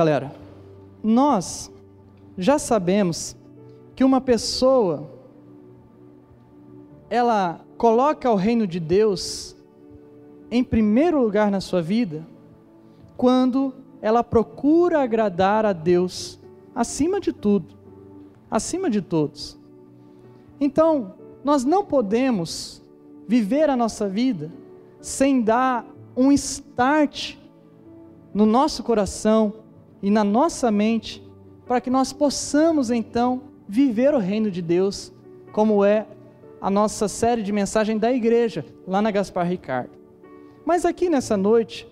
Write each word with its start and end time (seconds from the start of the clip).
Galera, 0.00 0.32
nós 1.04 1.70
já 2.38 2.58
sabemos 2.58 3.36
que 3.94 4.02
uma 4.02 4.18
pessoa 4.18 5.10
ela 7.10 7.60
coloca 7.76 8.30
o 8.30 8.34
reino 8.34 8.66
de 8.66 8.80
Deus 8.80 9.54
em 10.50 10.64
primeiro 10.64 11.20
lugar 11.20 11.50
na 11.50 11.60
sua 11.60 11.82
vida 11.82 12.26
quando 13.14 13.74
ela 14.00 14.24
procura 14.24 15.02
agradar 15.02 15.66
a 15.66 15.74
Deus 15.74 16.40
acima 16.74 17.20
de 17.20 17.30
tudo, 17.30 17.74
acima 18.50 18.88
de 18.88 19.02
todos. 19.02 19.58
Então, 20.58 21.12
nós 21.44 21.62
não 21.62 21.84
podemos 21.84 22.82
viver 23.28 23.68
a 23.68 23.76
nossa 23.76 24.08
vida 24.08 24.50
sem 24.98 25.42
dar 25.42 25.84
um 26.16 26.32
start 26.32 27.36
no 28.32 28.46
nosso 28.46 28.82
coração 28.82 29.59
e 30.02 30.10
na 30.10 30.24
nossa 30.24 30.70
mente 30.70 31.22
para 31.66 31.80
que 31.80 31.90
nós 31.90 32.12
possamos 32.12 32.90
então 32.90 33.42
viver 33.68 34.12
o 34.14 34.18
reino 34.18 34.50
de 34.50 34.60
Deus, 34.60 35.12
como 35.52 35.84
é 35.84 36.06
a 36.60 36.68
nossa 36.68 37.06
série 37.08 37.42
de 37.42 37.52
mensagem 37.52 37.96
da 37.96 38.12
igreja, 38.12 38.64
lá 38.86 39.00
na 39.00 39.10
Gaspar 39.10 39.46
Ricardo. 39.46 39.92
Mas 40.64 40.84
aqui 40.84 41.08
nessa 41.08 41.36
noite, 41.36 41.86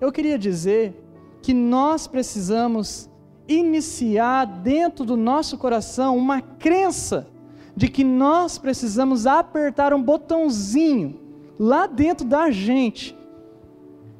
eu 0.00 0.10
queria 0.10 0.38
dizer 0.38 0.94
que 1.42 1.52
nós 1.52 2.06
precisamos 2.06 3.08
iniciar 3.46 4.44
dentro 4.44 5.04
do 5.04 5.16
nosso 5.16 5.56
coração 5.56 6.16
uma 6.16 6.40
crença 6.40 7.28
de 7.76 7.88
que 7.88 8.02
nós 8.02 8.58
precisamos 8.58 9.26
apertar 9.26 9.94
um 9.94 10.02
botãozinho 10.02 11.20
lá 11.58 11.86
dentro 11.86 12.26
da 12.26 12.50
gente 12.50 13.16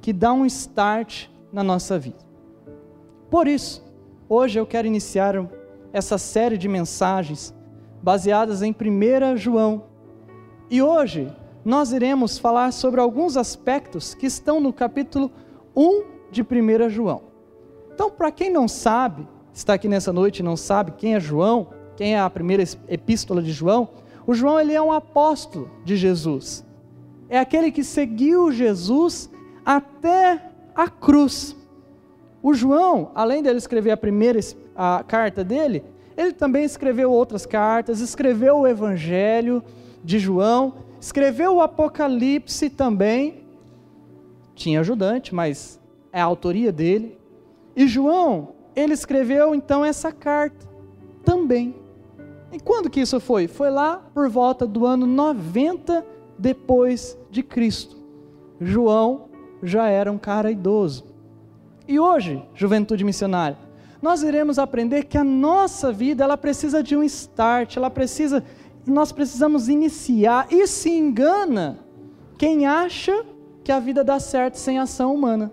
que 0.01 0.13
dá 0.13 0.33
um 0.33 0.47
start 0.47 1.27
na 1.53 1.63
nossa 1.63 1.99
vida. 1.99 2.28
Por 3.31 3.47
isso, 3.47 3.85
hoje 4.29 4.59
eu 4.59 4.67
quero 4.67 4.87
iniciar 4.87 5.35
essa 5.93 6.17
série 6.17 6.57
de 6.57 6.67
mensagens 6.67 7.55
baseadas 8.03 8.63
em 8.63 8.73
1 8.73 9.37
João. 9.37 9.85
E 10.71 10.81
hoje 10.81 11.31
nós 11.63 11.93
iremos 11.93 12.39
falar 12.39 12.73
sobre 12.73 13.01
alguns 13.01 13.37
aspectos 13.37 14.15
que 14.15 14.27
estão 14.27 14.61
no 14.61 14.73
capítulo 14.73 15.31
1 15.77 16.05
de 16.31 16.43
1 16.43 16.89
João. 16.89 17.23
Então, 17.93 18.11
para 18.11 18.31
quem 18.31 18.51
não 18.51 18.67
sabe, 18.67 19.29
está 19.53 19.75
aqui 19.75 19.89
nessa 19.89 20.13
noite 20.13 20.39
e 20.39 20.43
não 20.43 20.57
sabe 20.57 20.93
quem 20.93 21.15
é 21.15 21.21
João, 21.21 21.69
quem 21.97 22.15
é 22.15 22.21
a 22.21 22.31
primeira 22.31 22.63
epístola 22.89 23.43
de 23.43 23.53
João, 23.53 23.91
o 24.27 24.33
João 24.33 24.59
ele 24.59 24.73
é 24.73 24.81
um 24.81 24.93
apóstolo 24.93 25.71
de 25.85 25.97
Jesus. 25.97 26.65
É 27.29 27.39
aquele 27.39 27.71
que 27.71 27.85
seguiu 27.85 28.51
Jesus 28.51 29.29
até 29.67 30.41
a 30.75 30.89
cruz. 30.89 31.58
O 32.43 32.55
João, 32.55 33.11
além 33.15 33.43
de 33.43 33.49
ele 33.49 33.59
escrever 33.59 33.91
a 33.91 33.97
primeira 33.97 34.39
a 34.75 35.03
carta 35.07 35.43
dele, 35.43 35.83
ele 36.17 36.33
também 36.33 36.65
escreveu 36.65 37.11
outras 37.11 37.47
cartas, 37.47 38.01
escreveu 38.01 38.59
o 38.59 38.67
Evangelho 38.67 39.63
de 40.03 40.19
João, 40.19 40.75
escreveu 41.01 41.57
o 41.57 41.61
Apocalipse 41.61 42.71
também. 42.71 43.45
Tinha 44.55 44.81
ajudante, 44.81 45.35
mas 45.35 45.81
é 46.13 46.21
a 46.21 46.25
autoria 46.25 46.73
dele. 46.73 47.19
E 47.77 47.87
João, 47.87 48.55
ele 48.75 48.95
escreveu 48.95 49.55
então 49.55 49.85
essa 49.85 50.11
carta 50.13 50.67
também. 51.25 51.77
E 52.53 52.59
quando 52.59 52.89
que 52.89 53.01
isso 53.01 53.21
foi? 53.21 53.47
Foi 53.47 53.71
lá 53.71 54.03
por 54.15 54.29
volta 54.29 54.67
do 54.67 54.87
ano 54.87 55.07
90 55.07 56.05
depois 56.39 57.19
de 57.31 57.43
Cristo. 57.43 57.97
João 58.61 59.29
já 59.63 59.89
era 59.89 60.11
um 60.11 60.19
cara 60.19 60.51
idoso. 60.51 61.05
E 61.89 61.99
hoje, 61.99 62.43
juventude 62.55 63.03
missionária, 63.03 63.57
nós 64.03 64.23
iremos 64.23 64.59
aprender 64.59 65.05
que 65.05 65.17
a 65.17 65.25
nossa 65.25 65.91
vida 65.91 66.23
ela 66.23 66.37
precisa 66.37 66.83
de 66.83 66.95
um 66.95 67.03
start, 67.03 67.79
ela 67.79 67.89
precisa, 67.89 68.45
nós 68.87 69.11
precisamos 69.11 69.71
iniciar. 69.71 70.47
E 70.51 70.67
se 70.67 70.91
engana 70.91 71.79
quem 72.37 72.67
acha 72.67 73.25
que 73.65 73.73
a 73.73 73.81
vida 73.81 74.05
dá 74.05 74.21
certo 74.21 74.57
sem 74.57 74.79
ação 74.79 75.15
humana. 75.15 75.51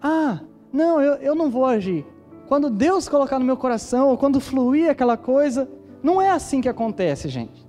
Ah, 0.00 0.38
não, 0.72 1.02
eu, 1.02 1.14
eu 1.14 1.34
não 1.34 1.50
vou 1.50 1.64
agir. 1.66 2.06
Quando 2.46 2.70
Deus 2.70 3.08
colocar 3.08 3.40
no 3.40 3.44
meu 3.44 3.56
coração, 3.56 4.10
ou 4.10 4.16
quando 4.16 4.38
fluir 4.38 4.88
aquela 4.88 5.16
coisa, 5.16 5.68
não 6.00 6.22
é 6.22 6.30
assim 6.30 6.60
que 6.60 6.68
acontece, 6.68 7.28
gente. 7.28 7.66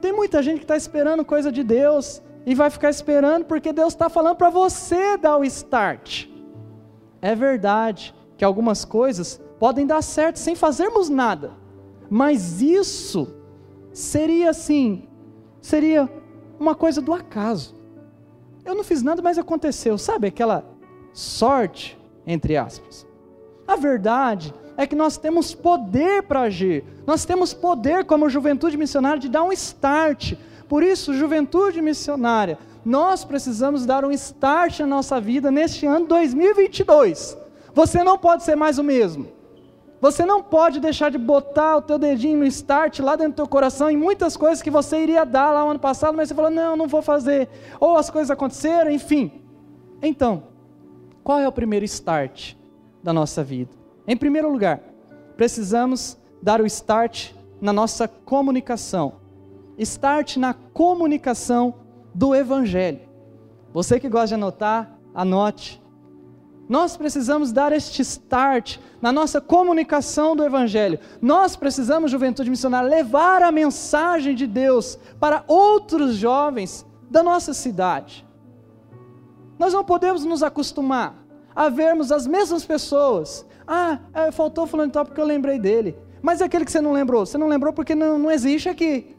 Tem 0.00 0.12
muita 0.12 0.40
gente 0.40 0.58
que 0.58 0.64
está 0.64 0.76
esperando 0.76 1.24
coisa 1.24 1.50
de 1.50 1.64
Deus 1.64 2.22
e 2.46 2.54
vai 2.54 2.70
ficar 2.70 2.90
esperando 2.90 3.44
porque 3.44 3.72
Deus 3.72 3.92
está 3.92 4.08
falando 4.08 4.36
para 4.36 4.50
você 4.50 5.16
dar 5.16 5.36
o 5.36 5.44
start. 5.44 6.37
É 7.20 7.34
verdade 7.34 8.14
que 8.36 8.44
algumas 8.44 8.84
coisas 8.84 9.40
podem 9.58 9.86
dar 9.86 10.02
certo 10.02 10.38
sem 10.38 10.54
fazermos 10.54 11.08
nada, 11.08 11.52
mas 12.08 12.62
isso 12.62 13.34
seria 13.92 14.50
assim, 14.50 15.08
seria 15.60 16.08
uma 16.58 16.74
coisa 16.74 17.00
do 17.00 17.12
acaso. 17.12 17.76
Eu 18.64 18.74
não 18.74 18.84
fiz 18.84 19.02
nada, 19.02 19.22
mas 19.22 19.38
aconteceu. 19.38 19.96
Sabe 19.96 20.28
aquela 20.28 20.64
sorte, 21.12 21.98
entre 22.26 22.56
aspas? 22.56 23.06
A 23.66 23.76
verdade 23.76 24.54
é 24.76 24.86
que 24.86 24.94
nós 24.94 25.16
temos 25.16 25.54
poder 25.54 26.22
para 26.22 26.42
agir. 26.42 26.84
Nós 27.06 27.24
temos 27.24 27.52
poder, 27.52 28.04
como 28.04 28.28
juventude 28.28 28.76
missionária, 28.76 29.18
de 29.18 29.28
dar 29.28 29.42
um 29.42 29.52
start. 29.52 30.34
Por 30.68 30.82
isso, 30.82 31.14
juventude 31.14 31.80
missionária, 31.80 32.58
nós 32.88 33.22
precisamos 33.22 33.84
dar 33.84 34.02
um 34.02 34.10
start 34.10 34.80
na 34.80 34.86
nossa 34.86 35.20
vida 35.20 35.50
neste 35.50 35.84
ano 35.84 36.06
2022. 36.06 37.36
Você 37.74 38.02
não 38.02 38.16
pode 38.16 38.44
ser 38.44 38.56
mais 38.56 38.78
o 38.78 38.82
mesmo. 38.82 39.28
Você 40.00 40.24
não 40.24 40.42
pode 40.42 40.80
deixar 40.80 41.10
de 41.10 41.18
botar 41.18 41.76
o 41.76 41.82
teu 41.82 41.98
dedinho 41.98 42.38
no 42.38 42.46
start 42.46 43.00
lá 43.00 43.14
dentro 43.14 43.32
do 43.32 43.36
teu 43.36 43.46
coração 43.46 43.90
em 43.90 43.96
muitas 43.96 44.38
coisas 44.38 44.62
que 44.62 44.70
você 44.70 45.02
iria 45.02 45.26
dar 45.26 45.52
lá 45.52 45.64
no 45.64 45.70
ano 45.72 45.78
passado, 45.78 46.16
mas 46.16 46.28
você 46.28 46.34
falou, 46.34 46.50
não, 46.50 46.78
não 46.78 46.88
vou 46.88 47.02
fazer. 47.02 47.50
Ou 47.78 47.98
as 47.98 48.08
coisas 48.08 48.30
aconteceram, 48.30 48.90
enfim. 48.90 49.32
Então, 50.00 50.44
qual 51.22 51.38
é 51.38 51.46
o 51.46 51.52
primeiro 51.52 51.84
start 51.84 52.54
da 53.02 53.12
nossa 53.12 53.44
vida? 53.44 53.70
Em 54.06 54.16
primeiro 54.16 54.50
lugar, 54.50 54.80
precisamos 55.36 56.16
dar 56.42 56.58
o 56.58 56.64
start 56.64 57.32
na 57.60 57.70
nossa 57.70 58.08
comunicação. 58.08 59.16
Start 59.76 60.38
na 60.38 60.54
comunicação 60.54 61.77
do 62.14 62.34
Evangelho. 62.34 63.00
Você 63.72 64.00
que 64.00 64.08
gosta 64.08 64.28
de 64.28 64.34
anotar, 64.34 64.98
anote. 65.14 65.82
Nós 66.68 66.96
precisamos 66.96 67.50
dar 67.50 67.72
este 67.72 68.02
start 68.02 68.78
na 69.00 69.10
nossa 69.10 69.40
comunicação 69.40 70.36
do 70.36 70.44
Evangelho. 70.44 70.98
Nós 71.20 71.56
precisamos, 71.56 72.10
juventude 72.10 72.50
missionária, 72.50 72.88
levar 72.88 73.42
a 73.42 73.50
mensagem 73.50 74.34
de 74.34 74.46
Deus 74.46 74.98
para 75.18 75.44
outros 75.46 76.16
jovens 76.16 76.84
da 77.10 77.22
nossa 77.22 77.54
cidade. 77.54 78.26
Nós 79.58 79.72
não 79.72 79.82
podemos 79.82 80.24
nos 80.24 80.42
acostumar 80.42 81.24
a 81.56 81.68
vermos 81.68 82.12
as 82.12 82.26
mesmas 82.26 82.64
pessoas 82.64 83.46
ah, 83.68 83.98
é, 84.14 84.32
faltou 84.32 84.66
fulano 84.66 84.88
de 84.88 84.94
tal 84.94 85.04
porque 85.04 85.20
eu 85.20 85.26
lembrei 85.26 85.58
dele. 85.58 85.94
Mas 86.22 86.40
é 86.40 86.44
aquele 86.46 86.64
que 86.64 86.72
você 86.72 86.80
não 86.80 86.92
lembrou, 86.92 87.26
você 87.26 87.36
não 87.36 87.46
lembrou 87.46 87.70
porque 87.70 87.94
não, 87.94 88.18
não 88.18 88.30
existe 88.30 88.66
aqui. 88.66 89.14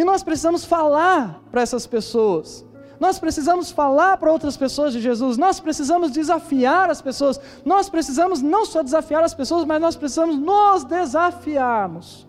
E 0.00 0.04
nós 0.04 0.22
precisamos 0.22 0.64
falar 0.64 1.42
para 1.50 1.60
essas 1.60 1.86
pessoas. 1.86 2.64
Nós 2.98 3.18
precisamos 3.18 3.70
falar 3.70 4.16
para 4.16 4.32
outras 4.32 4.56
pessoas 4.56 4.94
de 4.94 5.00
Jesus. 5.00 5.36
Nós 5.36 5.60
precisamos 5.60 6.10
desafiar 6.10 6.88
as 6.88 7.02
pessoas. 7.02 7.38
Nós 7.66 7.90
precisamos 7.90 8.40
não 8.40 8.64
só 8.64 8.82
desafiar 8.82 9.22
as 9.22 9.34
pessoas, 9.34 9.66
mas 9.66 9.78
nós 9.78 9.96
precisamos 9.96 10.38
nos 10.38 10.84
desafiarmos 10.84 12.26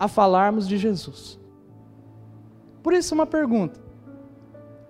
a 0.00 0.08
falarmos 0.08 0.66
de 0.66 0.78
Jesus. 0.78 1.38
Por 2.82 2.94
isso, 2.94 3.14
uma 3.14 3.26
pergunta: 3.26 3.78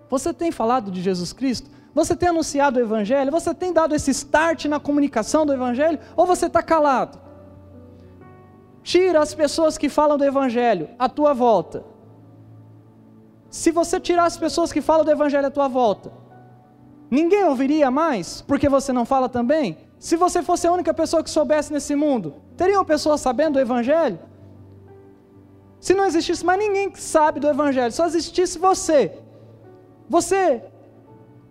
Você 0.08 0.32
tem 0.32 0.52
falado 0.52 0.88
de 0.88 1.02
Jesus 1.02 1.32
Cristo? 1.32 1.68
Você 1.92 2.14
tem 2.14 2.28
anunciado 2.28 2.78
o 2.78 2.82
Evangelho? 2.82 3.32
Você 3.32 3.52
tem 3.52 3.72
dado 3.72 3.92
esse 3.92 4.12
start 4.12 4.66
na 4.66 4.78
comunicação 4.78 5.44
do 5.44 5.52
Evangelho? 5.52 5.98
Ou 6.14 6.24
você 6.26 6.46
está 6.46 6.62
calado? 6.62 7.18
Tira 8.88 9.20
as 9.20 9.34
pessoas 9.34 9.76
que 9.76 9.90
falam 9.90 10.16
do 10.16 10.24
Evangelho 10.24 10.88
à 10.98 11.10
tua 11.10 11.34
volta. 11.34 11.84
Se 13.50 13.70
você 13.70 14.00
tirar 14.00 14.24
as 14.24 14.38
pessoas 14.38 14.72
que 14.72 14.80
falam 14.80 15.04
do 15.04 15.10
Evangelho 15.10 15.46
à 15.46 15.50
tua 15.50 15.68
volta, 15.68 16.10
ninguém 17.10 17.44
ouviria 17.44 17.90
mais, 17.90 18.40
porque 18.40 18.66
você 18.66 18.90
não 18.90 19.04
fala 19.04 19.28
também? 19.28 19.76
Se 19.98 20.16
você 20.16 20.42
fosse 20.42 20.66
a 20.66 20.72
única 20.72 20.94
pessoa 20.94 21.22
que 21.22 21.28
soubesse 21.28 21.70
nesse 21.70 21.94
mundo, 21.94 22.36
teriam 22.56 22.82
pessoas 22.82 23.20
sabendo 23.20 23.54
do 23.54 23.60
Evangelho? 23.60 24.18
Se 25.78 25.92
não 25.92 26.06
existisse 26.06 26.42
mais 26.42 26.58
ninguém 26.58 26.88
que 26.90 26.98
sabe 26.98 27.40
do 27.40 27.48
Evangelho, 27.48 27.92
só 27.92 28.06
existisse 28.06 28.58
você. 28.58 29.18
Você 30.08 30.62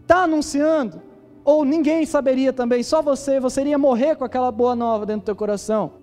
está 0.02 0.24
anunciando, 0.24 1.04
ou 1.46 1.64
ninguém 1.64 2.04
saberia 2.04 2.52
também, 2.52 2.82
só 2.82 3.04
você, 3.04 3.40
você 3.40 3.62
iria 3.62 3.78
morrer 3.78 4.16
com 4.16 4.24
aquela 4.24 4.52
boa 4.52 4.76
nova 4.76 5.06
dentro 5.06 5.22
do 5.22 5.26
teu 5.26 5.36
coração. 5.36 5.97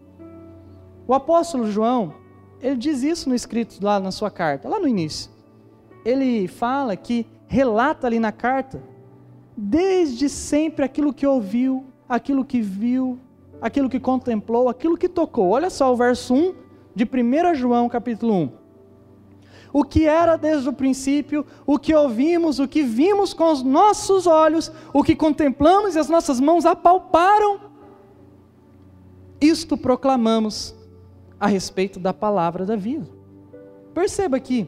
O 1.07 1.15
apóstolo 1.15 1.71
João, 1.71 2.15
ele 2.61 2.77
diz 2.77 3.03
isso 3.03 3.29
no 3.29 3.35
escrito 3.35 3.79
lá 3.83 4.01
na 4.01 4.11
sua 4.11 4.31
carta, 4.31 4.69
lá 4.69 4.79
no 4.79 4.89
início. 4.89 5.31
Ele 6.05 6.49
fala 6.49 6.97
que 6.97 7.27
relata 7.47 8.07
ali 8.07 8.19
na 8.19 8.33
carta, 8.33 8.83
desde 9.57 10.29
sempre 10.29 10.85
aquilo 10.85 11.13
que 11.13 11.27
ouviu 11.27 11.87
aquilo 12.09 12.45
que 12.45 12.61
viu, 12.61 13.19
aquilo 13.61 13.89
que 13.89 14.01
contemplou, 14.01 14.69
aquilo 14.69 14.97
que 14.97 15.09
tocou. 15.09 15.51
Olha 15.51 15.71
só 15.71 15.93
o 15.93 15.97
verso 15.97 16.35
1 16.35 16.55
de 16.95 17.05
1 17.05 17.55
João, 17.55 17.89
capítulo 17.89 18.35
1. 18.35 18.53
O 19.73 19.83
que 19.83 20.07
era 20.07 20.37
desde 20.37 20.69
o 20.69 20.73
princípio, 20.73 21.45
o 21.67 21.79
que 21.79 21.93
ouvimos, 21.93 22.61
o 22.61 22.69
que 22.69 22.83
vimos 22.83 23.35
com 23.35 23.51
os 23.51 23.63
nossos 23.63 24.27
olhos, 24.27 24.71
o 24.93 25.03
que 25.03 25.17
contemplamos 25.17 25.97
e 25.97 25.99
as 25.99 26.09
nossas 26.09 26.39
mãos 26.39 26.65
apalparam, 26.65 27.61
isto 29.41 29.77
proclamamos 29.77 30.75
a 31.45 31.47
respeito 31.47 32.01
da 32.01 32.15
palavra 32.15 32.65
da 32.65 32.75
vida. 32.75 33.07
Perceba 33.93 34.39
aqui 34.39 34.67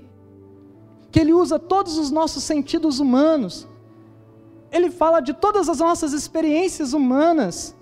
que 1.11 1.19
ele 1.19 1.33
usa 1.33 1.59
todos 1.59 1.97
os 1.97 2.11
nossos 2.11 2.45
sentidos 2.45 3.01
humanos. 3.01 3.67
Ele 4.71 4.91
fala 4.91 5.21
de 5.21 5.33
todas 5.33 5.71
as 5.71 5.79
nossas 5.79 6.13
experiências 6.13 6.93
humanas. 6.93 7.75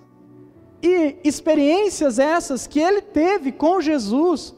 E 0.80 1.16
experiências 1.24 2.20
essas 2.20 2.68
que 2.68 2.78
ele 2.78 3.00
teve 3.00 3.50
com 3.50 3.80
Jesus. 3.80 4.54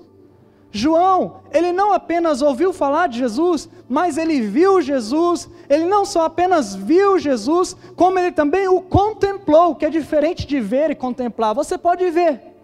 João, 0.71 1.41
ele 1.51 1.73
não 1.73 1.95
apenas 1.95 2.43
ouviu 2.43 2.75
falar 2.75 3.07
de 3.07 3.17
Jesus, 3.17 3.71
mas 3.89 4.19
ele 4.19 4.43
viu 4.43 4.83
Jesus. 4.83 5.49
Ele 5.67 5.87
não 5.87 6.05
só 6.05 6.27
apenas 6.27 6.75
viu 6.75 7.19
Jesus, 7.19 7.75
como 7.97 8.19
ele 8.19 8.33
também 8.33 8.69
o 8.69 8.83
contemplou, 8.83 9.75
que 9.75 9.87
é 9.87 9.89
diferente 9.89 10.47
de 10.47 10.61
ver 10.61 10.91
e 10.91 10.95
contemplar. 10.95 11.55
Você 11.55 11.79
pode 11.79 12.11
ver, 12.11 12.56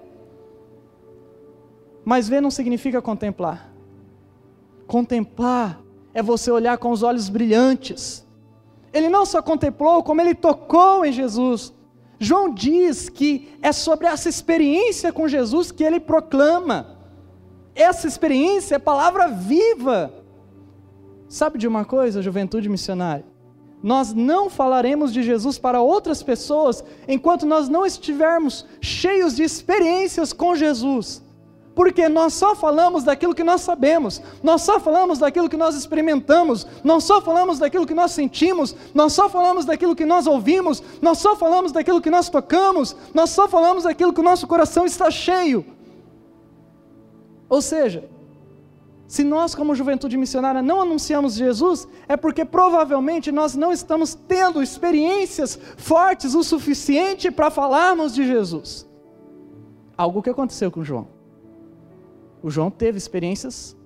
mas 2.04 2.28
ver 2.28 2.40
não 2.40 2.50
significa 2.50 3.00
contemplar. 3.00 3.72
Contemplar 4.86 5.80
é 6.12 6.22
você 6.22 6.50
olhar 6.50 6.78
com 6.78 6.90
os 6.90 7.02
olhos 7.02 7.28
brilhantes. 7.28 8.26
Ele 8.92 9.08
não 9.08 9.24
só 9.24 9.40
contemplou, 9.40 10.02
como 10.02 10.20
ele 10.20 10.34
tocou 10.34 11.04
em 11.04 11.12
Jesus. 11.12 11.72
João 12.18 12.52
diz 12.52 13.08
que 13.08 13.48
é 13.62 13.72
sobre 13.72 14.06
essa 14.06 14.28
experiência 14.28 15.12
com 15.12 15.26
Jesus 15.26 15.72
que 15.72 15.82
ele 15.82 15.98
proclama. 15.98 16.98
Essa 17.74 18.06
experiência 18.06 18.76
é 18.76 18.78
palavra 18.78 19.28
viva. 19.28 20.12
Sabe 21.26 21.58
de 21.58 21.66
uma 21.66 21.84
coisa, 21.84 22.20
juventude 22.20 22.68
missionária? 22.68 23.24
Nós 23.82 24.12
não 24.12 24.50
falaremos 24.50 25.12
de 25.12 25.22
Jesus 25.22 25.58
para 25.58 25.80
outras 25.80 26.22
pessoas 26.22 26.84
enquanto 27.08 27.46
nós 27.46 27.68
não 27.68 27.84
estivermos 27.84 28.66
cheios 28.80 29.34
de 29.34 29.42
experiências 29.42 30.32
com 30.32 30.54
Jesus. 30.54 31.21
Porque 31.74 32.08
nós 32.08 32.34
só 32.34 32.54
falamos 32.54 33.02
daquilo 33.02 33.34
que 33.34 33.42
nós 33.42 33.62
sabemos, 33.62 34.20
nós 34.42 34.62
só 34.62 34.78
falamos 34.78 35.18
daquilo 35.18 35.48
que 35.48 35.56
nós 35.56 35.74
experimentamos, 35.74 36.66
nós 36.84 37.04
só 37.04 37.20
falamos 37.20 37.58
daquilo 37.58 37.86
que 37.86 37.94
nós 37.94 38.12
sentimos, 38.12 38.76
nós 38.92 39.14
só 39.14 39.28
falamos 39.28 39.64
daquilo 39.64 39.96
que 39.96 40.04
nós 40.04 40.26
ouvimos, 40.26 40.82
nós 41.00 41.18
só 41.18 41.34
falamos 41.34 41.72
daquilo 41.72 42.00
que 42.00 42.10
nós 42.10 42.28
tocamos, 42.28 42.94
nós 43.14 43.30
só 43.30 43.48
falamos 43.48 43.84
daquilo 43.84 44.12
que 44.12 44.20
o 44.20 44.24
nosso 44.24 44.46
coração 44.46 44.84
está 44.84 45.10
cheio. 45.10 45.64
Ou 47.48 47.62
seja, 47.62 48.08
se 49.06 49.24
nós, 49.24 49.54
como 49.54 49.74
juventude 49.74 50.16
missionária, 50.16 50.62
não 50.62 50.80
anunciamos 50.80 51.34
Jesus, 51.34 51.86
é 52.08 52.16
porque 52.16 52.44
provavelmente 52.44 53.30
nós 53.30 53.54
não 53.54 53.70
estamos 53.70 54.14
tendo 54.14 54.62
experiências 54.62 55.58
fortes 55.76 56.34
o 56.34 56.42
suficiente 56.42 57.30
para 57.30 57.50
falarmos 57.50 58.14
de 58.14 58.26
Jesus. 58.26 58.88
Algo 59.96 60.22
que 60.22 60.30
aconteceu 60.30 60.70
com 60.70 60.82
João. 60.82 61.21
O 62.42 62.50
João 62.50 62.70
teve 62.70 62.98
experiências 62.98 63.76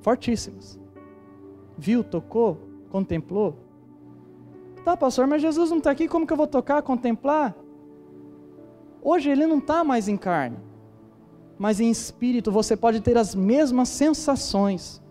fortíssimas. 0.00 0.78
Viu, 1.76 2.04
tocou, 2.04 2.58
contemplou. 2.90 3.56
Tá, 4.84 4.96
pastor, 4.96 5.26
mas 5.26 5.42
Jesus 5.42 5.70
não 5.70 5.78
está 5.78 5.90
aqui, 5.90 6.06
como 6.06 6.26
que 6.26 6.32
eu 6.32 6.36
vou 6.36 6.46
tocar, 6.46 6.82
contemplar? 6.82 7.56
Hoje 9.02 9.30
ele 9.30 9.46
não 9.46 9.58
está 9.58 9.82
mais 9.82 10.08
em 10.08 10.16
carne, 10.16 10.58
mas 11.58 11.80
em 11.80 11.90
espírito 11.90 12.52
você 12.52 12.76
pode 12.76 13.00
ter 13.00 13.18
as 13.18 13.34
mesmas 13.34 13.88
sensações. 13.88 15.02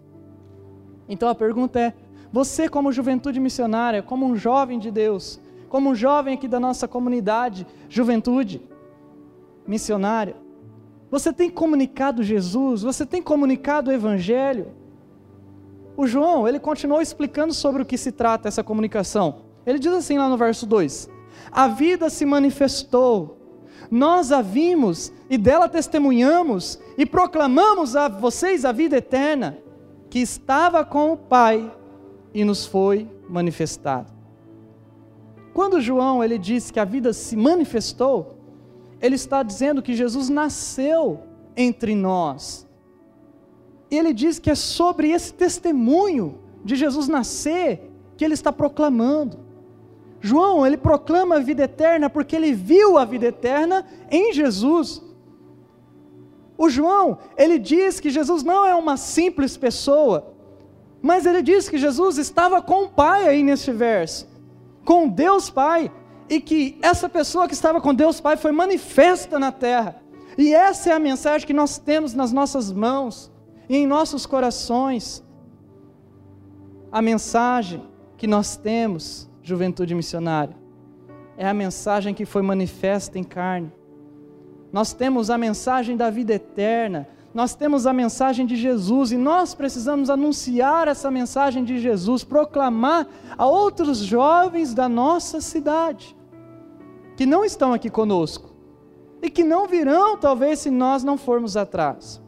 Então 1.08 1.28
a 1.28 1.36
pergunta 1.36 1.80
é: 1.80 1.94
você, 2.32 2.70
como 2.70 2.92
juventude 2.92 3.40
missionária, 3.40 4.02
como 4.02 4.26
um 4.26 4.36
jovem 4.36 4.80
de 4.80 4.90
Deus, 4.90 5.40
como 5.70 5.90
um 5.90 5.96
jovem 5.96 6.36
aqui 6.36 6.48
da 6.48 6.60
nossa 6.60 6.88
comunidade, 6.88 7.68
juventude 7.90 8.62
missionária, 9.68 10.36
você 11.14 11.32
tem 11.32 11.48
comunicado 11.48 12.24
Jesus? 12.24 12.82
Você 12.82 13.06
tem 13.06 13.22
comunicado 13.22 13.92
o 13.92 13.94
Evangelho? 13.94 14.72
O 15.96 16.08
João, 16.08 16.48
ele 16.48 16.58
continuou 16.58 17.00
explicando 17.00 17.54
sobre 17.54 17.84
o 17.84 17.86
que 17.86 18.00
se 18.00 18.12
trata 18.12 18.48
essa 18.48 18.64
comunicação. 18.64 19.44
Ele 19.64 19.78
diz 19.78 19.94
assim 19.94 20.18
lá 20.18 20.28
no 20.28 20.38
verso 20.38 20.66
2: 20.66 21.08
A 21.52 21.68
vida 21.68 22.10
se 22.10 22.26
manifestou, 22.26 23.38
nós 23.92 24.32
a 24.32 24.42
vimos 24.42 25.14
e 25.30 25.38
dela 25.38 25.70
testemunhamos 25.70 26.80
e 26.98 27.06
proclamamos 27.06 27.96
a 27.96 28.08
vocês 28.08 28.66
a 28.66 28.72
vida 28.72 28.98
eterna, 28.98 29.60
que 30.10 30.18
estava 30.18 30.84
com 30.84 31.14
o 31.14 31.18
Pai 31.18 31.72
e 32.34 32.44
nos 32.44 32.66
foi 32.66 33.08
manifestada. 33.30 34.12
Quando 35.54 35.80
João 35.80 36.24
ele 36.24 36.40
diz 36.40 36.72
que 36.72 36.80
a 36.80 36.86
vida 36.86 37.14
se 37.14 37.38
manifestou, 37.38 38.33
ele 39.04 39.16
está 39.16 39.44
dizendo 39.44 39.82
que 39.82 39.94
Jesus 39.94 40.30
nasceu 40.30 41.24
entre 41.58 41.94
nós. 41.94 42.66
E 43.92 43.98
ele 43.98 44.14
diz 44.14 44.40
que 44.40 44.50
é 44.50 44.56
sobre 44.56 45.12
esse 45.12 45.34
testemunho 45.34 46.40
de 46.64 46.78
Jesus 46.78 47.10
nascer 47.10 47.92
que 48.16 48.24
ele 48.24 48.34
está 48.34 48.54
proclamando. 48.54 49.40
João, 50.22 50.66
ele 50.66 50.78
proclama 50.78 51.36
a 51.36 51.40
vida 51.40 51.64
eterna 51.64 52.10
porque 52.10 52.34
ele 52.34 52.54
viu 52.54 52.98
a 52.98 53.04
vida 53.04 53.26
eterna 53.26 53.86
em 54.10 54.32
Jesus. 54.32 55.04
O 56.58 56.70
João, 56.70 57.18
ele 57.36 57.60
diz 57.60 58.00
que 58.00 58.10
Jesus 58.10 58.42
não 58.42 58.66
é 58.66 58.74
uma 58.74 58.96
simples 58.96 59.58
pessoa, 59.58 60.34
mas 61.02 61.26
ele 61.26 61.42
diz 61.42 61.68
que 61.68 61.78
Jesus 61.78 62.18
estava 62.18 62.62
com 62.62 62.86
o 62.86 62.90
Pai 62.90 63.28
aí 63.28 63.44
neste 63.44 63.70
verso, 63.74 64.30
com 64.86 65.10
Deus 65.10 65.50
Pai 65.50 65.92
e 66.30 66.40
que 66.40 66.78
essa 66.82 67.08
pessoa 67.10 67.48
que 67.48 67.54
estava 67.54 67.82
com 67.82 67.94
Deus 67.94 68.20
Pai 68.20 68.38
foi 68.38 68.52
manifesta 68.52 69.38
na 69.38 69.52
terra. 69.52 70.02
E 70.38 70.54
essa 70.54 70.90
é 70.90 70.94
a 70.94 71.00
mensagem 71.00 71.46
que 71.46 71.54
nós 71.54 71.78
temos 71.78 72.14
nas 72.14 72.32
nossas 72.32 72.72
mãos 72.72 73.32
e 73.70 73.78
em 73.78 73.88
nossos 73.88 74.26
corações. 74.26 75.24
A 76.92 77.02
mensagem 77.02 77.84
que 78.18 78.28
nós 78.28 78.56
temos, 78.56 79.30
juventude 79.42 79.94
missionária, 79.94 80.56
é 81.38 81.48
a 81.48 81.54
mensagem 81.54 82.14
que 82.14 82.26
foi 82.26 82.42
manifesta 82.42 83.18
em 83.18 83.24
carne. 83.24 83.72
Nós 84.72 84.94
temos 84.94 85.30
a 85.30 85.38
mensagem 85.38 85.96
da 85.96 86.10
vida 86.10 86.34
eterna, 86.34 87.08
nós 87.34 87.56
temos 87.56 87.88
a 87.88 87.94
mensagem 87.94 88.46
de 88.46 88.56
Jesus 88.56 89.12
e 89.12 89.18
nós 89.18 89.56
precisamos 89.56 90.10
anunciar 90.10 90.88
essa 90.88 91.10
mensagem 91.10 91.64
de 91.64 91.80
Jesus, 91.80 92.24
proclamar 92.24 93.08
a 93.36 93.46
outros 93.46 94.00
jovens 94.00 94.74
da 94.74 94.88
nossa 94.88 95.42
cidade, 95.42 96.16
que 97.16 97.26
não 97.26 97.44
estão 97.44 97.74
aqui 97.74 97.90
conosco 97.90 98.54
e 99.22 99.30
que 99.30 99.44
não 99.44 99.68
virão, 99.68 100.18
talvez, 100.18 100.60
se 100.60 100.70
nós 100.70 101.04
não 101.04 101.18
formos 101.18 101.56
atrás. 101.56 102.22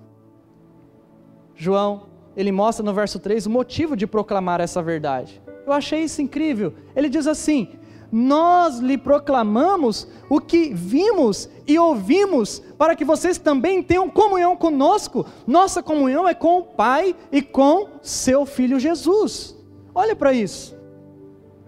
João, 1.56 2.04
ele 2.36 2.52
mostra 2.52 2.86
no 2.86 2.94
verso 2.94 3.20
3 3.20 3.46
o 3.46 3.50
motivo 3.50 3.96
de 3.96 4.06
proclamar 4.06 4.62
essa 4.62 4.82
verdade. 4.82 5.42
Eu 5.66 5.74
achei 5.74 6.04
isso 6.04 6.22
incrível. 6.22 6.74
Ele 6.96 7.10
diz 7.10 7.28
assim: 7.28 7.70
nós 8.12 8.80
lhe 8.80 8.98
proclamamos 8.98 10.08
o 10.30 10.40
que 10.40 10.74
vimos 10.74 11.50
e 11.68 11.78
ouvimos, 11.80 12.62
para 12.78 12.96
que 12.96 13.04
vocês 13.04 13.38
também 13.38 13.82
tenham 13.82 14.10
comunhão 14.10 14.56
conosco. 14.56 15.26
Nossa 15.48 15.82
comunhão 15.82 16.28
é 16.28 16.34
com 16.34 16.60
o 16.60 16.64
Pai 16.64 17.16
e 17.32 17.42
com 17.42 17.90
seu 18.02 18.46
Filho 18.46 18.80
Jesus. 18.80 19.56
Olha 19.94 20.16
para 20.16 20.34
isso. 20.34 20.75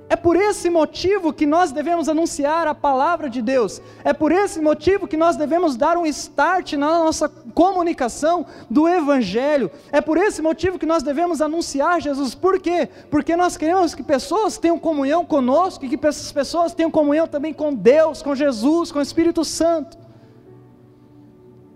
É 0.10 0.16
por 0.16 0.38
esse 0.38 0.70
motivo 0.70 1.34
que 1.34 1.46
nós 1.46 1.74
devemos 1.74 2.08
anunciar 2.08 2.66
a 2.66 2.74
palavra 2.74 3.30
de 3.30 3.42
Deus. 3.42 3.82
É 4.06 4.14
por 4.14 4.32
esse 4.32 4.62
motivo 4.62 5.06
que 5.06 5.18
nós 5.18 5.36
devemos 5.36 5.76
dar 5.76 5.98
um 5.98 6.06
start 6.06 6.74
na 6.74 7.04
nossa 7.04 7.28
comunicação 7.54 8.46
do 8.70 8.88
Evangelho. 8.88 9.70
É 9.92 10.00
por 10.00 10.18
esse 10.18 10.42
motivo 10.42 10.80
que 10.80 10.86
nós 10.86 11.04
devemos 11.04 11.42
anunciar 11.42 12.00
Jesus. 12.00 12.34
Por 12.34 12.58
quê? 12.58 12.88
Porque 13.12 13.36
nós 13.36 13.58
queremos 13.58 13.94
que 13.94 14.02
pessoas 14.02 14.58
tenham 14.58 14.80
comunhão 14.80 15.26
conosco 15.26 15.84
e 15.84 15.90
que 15.90 16.08
essas 16.08 16.32
pessoas 16.32 16.74
tenham 16.74 16.90
comunhão 16.90 17.28
também 17.28 17.54
com 17.54 17.74
Deus, 17.74 18.22
com 18.22 18.34
Jesus, 18.34 18.94
com 18.94 19.00
o 19.00 19.02
Espírito 19.02 19.44
Santo. 19.44 19.98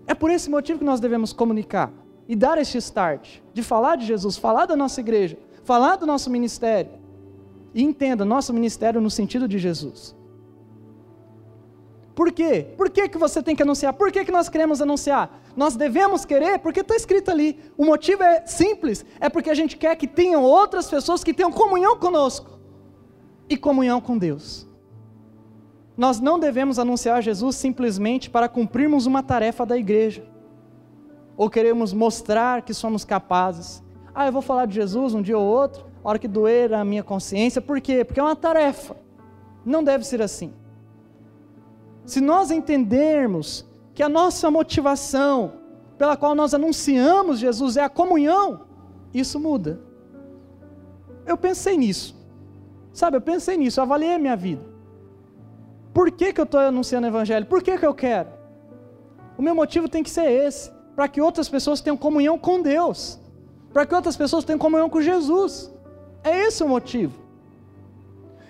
É 0.06 0.14
por 0.14 0.30
esse 0.30 0.48
motivo 0.48 0.78
que 0.78 0.84
nós 0.86 1.00
devemos 1.00 1.34
comunicar 1.34 1.92
e 2.26 2.34
dar 2.34 2.56
este 2.56 2.78
start 2.78 3.40
de 3.52 3.62
falar 3.62 3.96
de 3.96 4.06
Jesus, 4.06 4.38
falar 4.38 4.64
da 4.64 4.74
nossa 4.74 5.00
igreja, 5.00 5.36
falar 5.64 5.96
do 5.96 6.06
nosso 6.06 6.30
ministério. 6.30 7.01
E 7.74 7.82
entenda, 7.82 8.24
nosso 8.24 8.52
ministério 8.52 9.00
no 9.00 9.10
sentido 9.10 9.48
de 9.48 9.58
Jesus. 9.58 10.14
Por 12.14 12.30
quê? 12.30 12.66
Por 12.76 12.90
que, 12.90 13.08
que 13.08 13.16
você 13.16 13.42
tem 13.42 13.56
que 13.56 13.62
anunciar? 13.62 13.94
Por 13.94 14.12
que, 14.12 14.24
que 14.24 14.30
nós 14.32 14.48
queremos 14.48 14.82
anunciar? 14.82 15.40
Nós 15.56 15.76
devemos 15.76 16.24
querer 16.24 16.58
porque 16.58 16.80
está 16.80 16.94
escrito 16.94 17.30
ali. 17.30 17.58
O 17.76 17.86
motivo 17.86 18.22
é 18.22 18.46
simples: 18.46 19.04
é 19.18 19.28
porque 19.30 19.48
a 19.48 19.54
gente 19.54 19.76
quer 19.76 19.96
que 19.96 20.06
tenham 20.06 20.42
outras 20.42 20.88
pessoas 20.88 21.24
que 21.24 21.32
tenham 21.32 21.50
comunhão 21.50 21.96
conosco 21.98 22.58
e 23.48 23.56
comunhão 23.56 24.00
com 24.00 24.16
Deus. 24.16 24.66
nós 25.96 26.20
não 26.20 26.38
devemos 26.38 26.78
anunciar 26.78 27.22
Jesus 27.22 27.56
simplesmente 27.56 28.30
para 28.30 28.48
cumprirmos 28.48 29.04
uma 29.06 29.22
tarefa 29.22 29.64
da 29.64 29.76
igreja, 29.76 30.24
ou 31.36 31.50
queremos 31.50 31.92
mostrar 31.92 32.62
que 32.62 32.72
somos 32.72 33.04
capazes. 33.04 33.82
Ah, 34.14 34.26
eu 34.26 34.32
vou 34.32 34.42
falar 34.42 34.66
de 34.66 34.74
Jesus 34.74 35.14
um 35.14 35.22
dia 35.22 35.38
ou 35.38 35.46
outro, 35.46 35.84
hora 36.08 36.18
que 36.18 36.28
doer 36.28 36.72
a 36.74 36.84
minha 36.84 37.02
consciência, 37.02 37.60
por 37.60 37.80
quê? 37.80 38.04
Porque 38.04 38.20
é 38.20 38.22
uma 38.22 38.36
tarefa. 38.36 38.96
Não 39.64 39.82
deve 39.82 40.04
ser 40.04 40.20
assim. 40.20 40.52
Se 42.04 42.20
nós 42.20 42.50
entendermos 42.50 43.64
que 43.94 44.02
a 44.02 44.08
nossa 44.08 44.50
motivação 44.50 45.54
pela 45.96 46.16
qual 46.16 46.34
nós 46.34 46.52
anunciamos 46.52 47.38
Jesus 47.38 47.76
é 47.76 47.84
a 47.84 47.88
comunhão, 47.88 48.62
isso 49.14 49.38
muda. 49.38 49.80
Eu 51.24 51.36
pensei 51.36 51.76
nisso. 51.76 52.16
Sabe, 52.92 53.16
eu 53.16 53.20
pensei 53.20 53.56
nisso, 53.56 53.78
eu 53.78 53.84
avaliei 53.84 54.14
a 54.14 54.18
minha 54.18 54.36
vida. 54.36 54.64
Por 55.94 56.10
que, 56.10 56.32
que 56.32 56.40
eu 56.40 56.44
estou 56.44 56.60
anunciando 56.60 57.06
o 57.06 57.10
Evangelho? 57.10 57.46
Por 57.46 57.62
que, 57.62 57.78
que 57.78 57.86
eu 57.86 57.94
quero? 57.94 58.30
O 59.36 59.42
meu 59.42 59.54
motivo 59.54 59.88
tem 59.88 60.02
que 60.02 60.10
ser 60.10 60.30
esse: 60.30 60.70
para 60.94 61.08
que 61.08 61.20
outras 61.20 61.48
pessoas 61.48 61.80
tenham 61.80 61.96
comunhão 61.96 62.38
com 62.38 62.60
Deus, 62.60 63.20
para 63.72 63.86
que 63.86 63.94
outras 63.94 64.16
pessoas 64.16 64.44
tenham 64.44 64.58
comunhão 64.58 64.90
com 64.90 65.00
Jesus. 65.00 65.72
É 66.24 66.46
esse 66.46 66.62
o 66.62 66.68
motivo. 66.68 67.14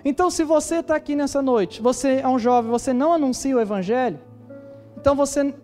Então, 0.05 0.31
se 0.31 0.43
você 0.43 0.77
está 0.77 0.97
aqui 0.97 1.15
nessa 1.15 1.41
noite, 1.41 1.81
você 1.81 2.21
é 2.23 2.29
um 2.29 2.39
jovem, 2.39 2.71
você 2.71 2.93
não 2.93 3.13
anuncia 3.13 3.57
o 3.57 3.61
Evangelho, 3.61 4.19
então 4.97 5.15
você 5.15 5.55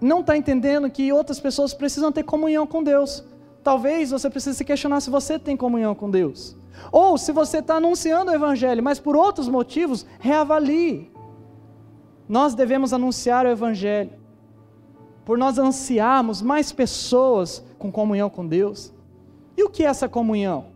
não 0.00 0.20
está 0.20 0.36
entendendo 0.36 0.90
que 0.90 1.12
outras 1.12 1.38
pessoas 1.40 1.74
precisam 1.74 2.12
ter 2.12 2.22
comunhão 2.22 2.66
com 2.66 2.82
Deus. 2.82 3.24
Talvez 3.62 4.10
você 4.10 4.28
precise 4.28 4.56
se 4.56 4.64
questionar 4.64 5.00
se 5.00 5.10
você 5.10 5.38
tem 5.38 5.56
comunhão 5.56 5.94
com 5.94 6.10
Deus. 6.10 6.56
Ou 6.90 7.16
se 7.16 7.30
você 7.30 7.58
está 7.58 7.76
anunciando 7.76 8.30
o 8.30 8.34
Evangelho, 8.34 8.82
mas 8.82 8.98
por 8.98 9.14
outros 9.16 9.48
motivos, 9.48 10.06
reavalie. 10.18 11.10
Nós 12.28 12.54
devemos 12.54 12.92
anunciar 12.92 13.46
o 13.46 13.50
Evangelho, 13.50 14.10
por 15.24 15.38
nós 15.38 15.58
ansiarmos 15.58 16.42
mais 16.42 16.72
pessoas 16.72 17.64
com 17.78 17.92
comunhão 17.92 18.28
com 18.28 18.46
Deus. 18.46 18.92
E 19.56 19.62
o 19.62 19.70
que 19.70 19.84
é 19.84 19.86
essa 19.86 20.08
comunhão? 20.08 20.71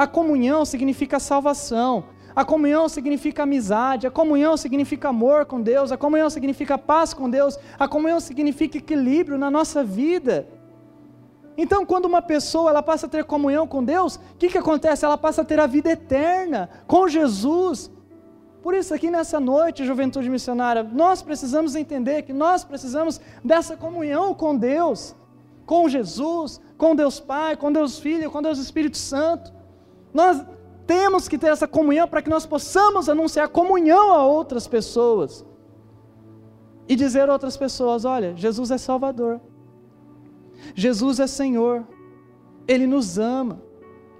A 0.00 0.06
comunhão 0.06 0.64
significa 0.64 1.20
salvação, 1.20 2.04
a 2.34 2.42
comunhão 2.42 2.88
significa 2.88 3.42
amizade, 3.42 4.06
a 4.06 4.10
comunhão 4.10 4.56
significa 4.56 5.10
amor 5.10 5.44
com 5.44 5.60
Deus, 5.60 5.92
a 5.92 5.96
comunhão 5.98 6.30
significa 6.30 6.78
paz 6.78 7.12
com 7.12 7.28
Deus, 7.28 7.58
a 7.78 7.86
comunhão 7.86 8.18
significa 8.18 8.78
equilíbrio 8.78 9.36
na 9.36 9.50
nossa 9.50 9.84
vida. 9.84 10.48
Então, 11.54 11.84
quando 11.84 12.06
uma 12.06 12.22
pessoa 12.22 12.70
ela 12.70 12.82
passa 12.82 13.04
a 13.04 13.10
ter 13.10 13.24
comunhão 13.24 13.66
com 13.66 13.84
Deus, 13.84 14.16
o 14.16 14.20
que, 14.38 14.48
que 14.48 14.56
acontece? 14.56 15.04
Ela 15.04 15.18
passa 15.18 15.42
a 15.42 15.44
ter 15.44 15.60
a 15.60 15.66
vida 15.66 15.90
eterna 15.90 16.70
com 16.86 17.06
Jesus. 17.06 17.90
Por 18.62 18.72
isso, 18.72 18.94
aqui 18.94 19.10
nessa 19.10 19.38
noite, 19.38 19.84
juventude 19.84 20.30
missionária, 20.30 20.82
nós 20.82 21.20
precisamos 21.20 21.76
entender 21.76 22.22
que 22.22 22.32
nós 22.32 22.64
precisamos 22.64 23.20
dessa 23.44 23.76
comunhão 23.76 24.32
com 24.32 24.56
Deus, 24.56 25.14
com 25.66 25.86
Jesus, 25.90 26.58
com 26.78 26.96
Deus 26.96 27.20
Pai, 27.20 27.54
com 27.54 27.70
Deus 27.70 27.98
Filho, 27.98 28.30
com 28.30 28.40
Deus 28.40 28.58
Espírito 28.58 28.96
Santo. 28.96 29.59
Nós 30.12 30.44
temos 30.86 31.28
que 31.28 31.38
ter 31.38 31.48
essa 31.48 31.68
comunhão 31.68 32.08
para 32.08 32.22
que 32.22 32.30
nós 32.30 32.46
possamos 32.46 33.08
anunciar 33.08 33.48
comunhão 33.48 34.12
a 34.12 34.24
outras 34.26 34.66
pessoas 34.66 35.44
e 36.88 36.96
dizer 36.96 37.28
a 37.28 37.32
outras 37.32 37.56
pessoas: 37.56 38.04
olha, 38.04 38.34
Jesus 38.36 38.70
é 38.70 38.78
Salvador, 38.78 39.40
Jesus 40.74 41.20
é 41.20 41.26
Senhor, 41.26 41.86
Ele 42.66 42.86
nos 42.86 43.18
ama, 43.18 43.62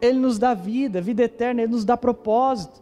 Ele 0.01 0.19
nos 0.19 0.39
dá 0.39 0.55
vida, 0.55 1.01
vida 1.01 1.23
eterna, 1.23 1.63
Ele 1.63 1.73
nos 1.73 1.85
dá 1.85 1.97
propósito 1.97 2.81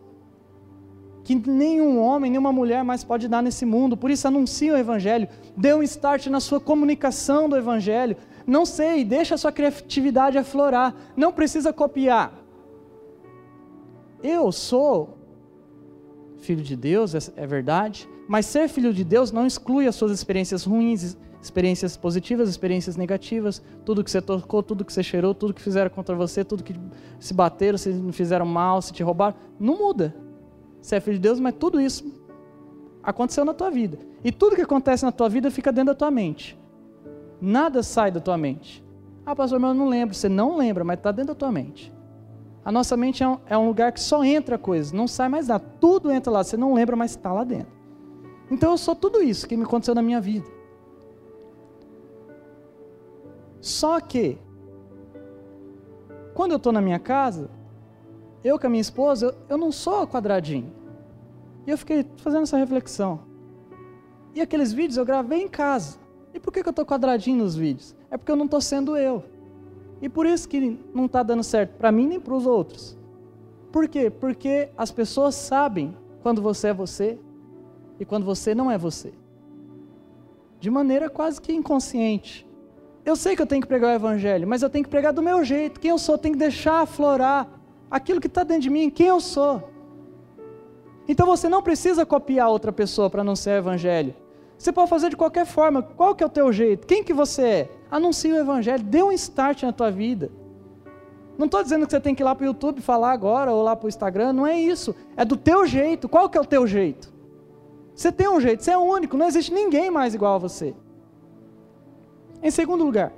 que 1.28 1.34
nenhum 1.34 2.00
homem, 2.00 2.30
nenhuma 2.30 2.50
mulher 2.50 2.82
mais 2.82 3.04
pode 3.04 3.28
dar 3.28 3.42
nesse 3.42 3.66
mundo. 3.66 3.98
Por 3.98 4.10
isso, 4.10 4.26
anuncie 4.26 4.70
o 4.70 4.76
Evangelho, 4.78 5.28
dê 5.54 5.74
um 5.74 5.82
start 5.82 6.26
na 6.28 6.40
sua 6.40 6.58
comunicação 6.58 7.50
do 7.50 7.54
Evangelho. 7.54 8.16
Não 8.46 8.64
sei, 8.64 9.04
deixa 9.04 9.34
a 9.34 9.38
sua 9.38 9.52
criatividade 9.52 10.38
aflorar, 10.38 10.94
não 11.14 11.30
precisa 11.30 11.70
copiar. 11.70 12.32
Eu 14.22 14.50
sou 14.50 15.16
filho 16.38 16.62
de 16.62 16.76
Deus, 16.76 17.14
é, 17.14 17.18
é 17.36 17.46
verdade, 17.46 18.08
mas 18.28 18.46
ser 18.46 18.68
filho 18.68 18.92
de 18.92 19.04
Deus 19.04 19.32
não 19.32 19.46
exclui 19.46 19.86
as 19.86 19.94
suas 19.94 20.12
experiências 20.12 20.64
ruins, 20.64 21.16
experiências 21.40 21.96
positivas, 21.96 22.48
experiências 22.48 22.96
negativas, 22.96 23.62
tudo 23.84 24.02
que 24.02 24.10
você 24.10 24.20
tocou, 24.20 24.62
tudo 24.62 24.84
que 24.84 24.92
você 24.92 25.02
cheirou, 25.02 25.34
tudo 25.34 25.54
que 25.54 25.62
fizeram 25.62 25.90
contra 25.90 26.14
você, 26.14 26.44
tudo 26.44 26.62
que 26.62 26.74
se 27.20 27.32
bateram, 27.32 27.78
se 27.78 27.92
fizeram 28.12 28.46
mal, 28.46 28.82
se 28.82 28.92
te 28.92 29.02
roubaram, 29.02 29.36
não 29.58 29.78
muda. 29.78 30.14
Você 30.80 30.96
é 30.96 31.00
filho 31.00 31.16
de 31.16 31.22
Deus, 31.22 31.40
mas 31.40 31.54
tudo 31.58 31.80
isso 31.80 32.04
aconteceu 33.02 33.44
na 33.44 33.54
tua 33.54 33.70
vida. 33.70 33.98
E 34.24 34.32
tudo 34.32 34.56
que 34.56 34.62
acontece 34.62 35.04
na 35.04 35.12
tua 35.12 35.28
vida 35.28 35.50
fica 35.50 35.72
dentro 35.72 35.92
da 35.92 35.94
tua 35.94 36.10
mente. 36.10 36.58
Nada 37.40 37.82
sai 37.82 38.10
da 38.10 38.20
tua 38.20 38.36
mente. 38.36 38.84
Ah, 39.24 39.34
pastor, 39.34 39.58
mas 39.58 39.70
eu 39.70 39.74
não 39.74 39.88
lembro. 39.88 40.14
Você 40.14 40.28
não 40.28 40.56
lembra, 40.56 40.82
mas 40.84 40.98
está 40.98 41.12
dentro 41.12 41.34
da 41.34 41.38
tua 41.38 41.52
mente. 41.52 41.92
A 42.64 42.72
nossa 42.72 42.96
mente 42.96 43.22
é 43.22 43.28
um, 43.28 43.38
é 43.46 43.56
um, 43.56 43.66
lugar 43.66 43.92
que 43.92 44.00
só 44.00 44.22
entra 44.24 44.58
coisas, 44.58 44.92
não 44.92 45.06
sai 45.08 45.28
mais 45.28 45.48
nada. 45.48 45.64
Tudo 45.80 46.10
entra 46.10 46.30
lá, 46.30 46.44
você 46.44 46.56
não 46.56 46.74
lembra, 46.74 46.96
mas 46.96 47.12
está 47.12 47.32
lá 47.32 47.44
dentro. 47.44 47.72
Então 48.50 48.72
eu 48.72 48.78
sou 48.78 48.94
tudo 48.94 49.22
isso 49.22 49.46
que 49.46 49.56
me 49.56 49.64
aconteceu 49.64 49.94
na 49.94 50.02
minha 50.02 50.20
vida. 50.20 50.46
Só 53.60 54.00
que, 54.00 54.38
quando 56.34 56.52
eu 56.52 56.56
estou 56.56 56.72
na 56.72 56.80
minha 56.80 56.98
casa, 56.98 57.50
eu 58.44 58.58
com 58.58 58.66
a 58.66 58.70
minha 58.70 58.80
esposa, 58.80 59.26
eu, 59.26 59.34
eu 59.50 59.58
não 59.58 59.72
sou 59.72 60.06
quadradinho. 60.06 60.72
E 61.66 61.70
eu 61.70 61.78
fiquei 61.78 62.06
fazendo 62.18 62.44
essa 62.44 62.56
reflexão. 62.56 63.20
E 64.34 64.40
aqueles 64.40 64.72
vídeos 64.72 64.96
eu 64.96 65.04
gravei 65.04 65.42
em 65.42 65.48
casa. 65.48 65.98
E 66.32 66.40
por 66.40 66.52
que, 66.52 66.62
que 66.62 66.68
eu 66.68 66.70
estou 66.70 66.86
quadradinho 66.86 67.38
nos 67.38 67.56
vídeos? 67.56 67.94
É 68.10 68.16
porque 68.16 68.30
eu 68.30 68.36
não 68.36 68.44
estou 68.44 68.60
sendo 68.60 68.96
eu. 68.96 69.24
E 70.00 70.08
por 70.08 70.26
isso 70.26 70.48
que 70.48 70.78
não 70.94 71.06
está 71.06 71.22
dando 71.22 71.42
certo 71.42 71.76
para 71.76 71.90
mim 71.90 72.06
nem 72.06 72.20
para 72.20 72.34
os 72.34 72.46
outros. 72.46 72.96
Por 73.72 73.88
quê? 73.88 74.10
Porque 74.10 74.68
as 74.76 74.90
pessoas 74.90 75.34
sabem 75.34 75.96
quando 76.22 76.40
você 76.40 76.68
é 76.68 76.74
você 76.74 77.18
e 77.98 78.04
quando 78.04 78.24
você 78.24 78.54
não 78.54 78.70
é 78.70 78.78
você. 78.78 79.12
De 80.60 80.70
maneira 80.70 81.08
quase 81.08 81.40
que 81.40 81.52
inconsciente. 81.52 82.46
Eu 83.04 83.16
sei 83.16 83.34
que 83.34 83.42
eu 83.42 83.46
tenho 83.46 83.62
que 83.62 83.68
pregar 83.68 83.90
o 83.90 83.94
evangelho, 83.94 84.46
mas 84.46 84.62
eu 84.62 84.70
tenho 84.70 84.84
que 84.84 84.90
pregar 84.90 85.12
do 85.12 85.22
meu 85.22 85.44
jeito. 85.44 85.80
Quem 85.80 85.90
eu 85.90 85.98
sou, 85.98 86.18
tem 86.18 86.32
que 86.32 86.38
deixar 86.38 86.80
aflorar 86.80 87.48
aquilo 87.90 88.20
que 88.20 88.26
está 88.26 88.42
dentro 88.42 88.62
de 88.62 88.70
mim, 88.70 88.90
quem 88.90 89.06
eu 89.06 89.20
sou. 89.20 89.70
Então 91.08 91.26
você 91.26 91.48
não 91.48 91.62
precisa 91.62 92.04
copiar 92.04 92.50
outra 92.50 92.70
pessoa 92.70 93.08
para 93.08 93.22
anunciar 93.22 93.56
o 93.56 93.58
evangelho. 93.58 94.14
Você 94.58 94.72
pode 94.72 94.90
fazer 94.90 95.08
de 95.08 95.16
qualquer 95.16 95.46
forma. 95.46 95.82
Qual 95.82 96.14
que 96.14 96.22
é 96.22 96.26
o 96.26 96.30
teu 96.30 96.52
jeito? 96.52 96.86
Quem 96.86 97.02
que 97.02 97.14
você 97.14 97.42
é? 97.42 97.70
Anuncie 97.90 98.32
o 98.32 98.36
evangelho, 98.36 98.82
dê 98.82 99.02
um 99.02 99.12
start 99.12 99.62
na 99.62 99.72
tua 99.72 99.90
vida. 99.90 100.30
Não 101.38 101.46
estou 101.46 101.62
dizendo 101.62 101.86
que 101.86 101.92
você 101.92 102.00
tem 102.00 102.14
que 102.14 102.22
ir 102.22 102.24
lá 102.24 102.34
para 102.34 102.42
o 102.42 102.46
YouTube 102.46 102.80
falar 102.80 103.12
agora 103.12 103.52
ou 103.52 103.62
lá 103.62 103.76
para 103.76 103.86
o 103.86 103.88
Instagram, 103.88 104.32
não 104.32 104.46
é 104.46 104.58
isso. 104.58 104.94
É 105.16 105.24
do 105.24 105.36
teu 105.36 105.64
jeito. 105.66 106.08
Qual 106.08 106.28
que 106.28 106.36
é 106.36 106.40
o 106.40 106.44
teu 106.44 106.66
jeito? 106.66 107.12
Você 107.94 108.10
tem 108.10 108.28
um 108.28 108.40
jeito, 108.40 108.62
você 108.62 108.72
é 108.72 108.78
único, 108.78 109.16
não 109.16 109.26
existe 109.26 109.52
ninguém 109.52 109.90
mais 109.90 110.14
igual 110.14 110.34
a 110.34 110.38
você. 110.38 110.74
Em 112.42 112.50
segundo 112.50 112.84
lugar, 112.84 113.12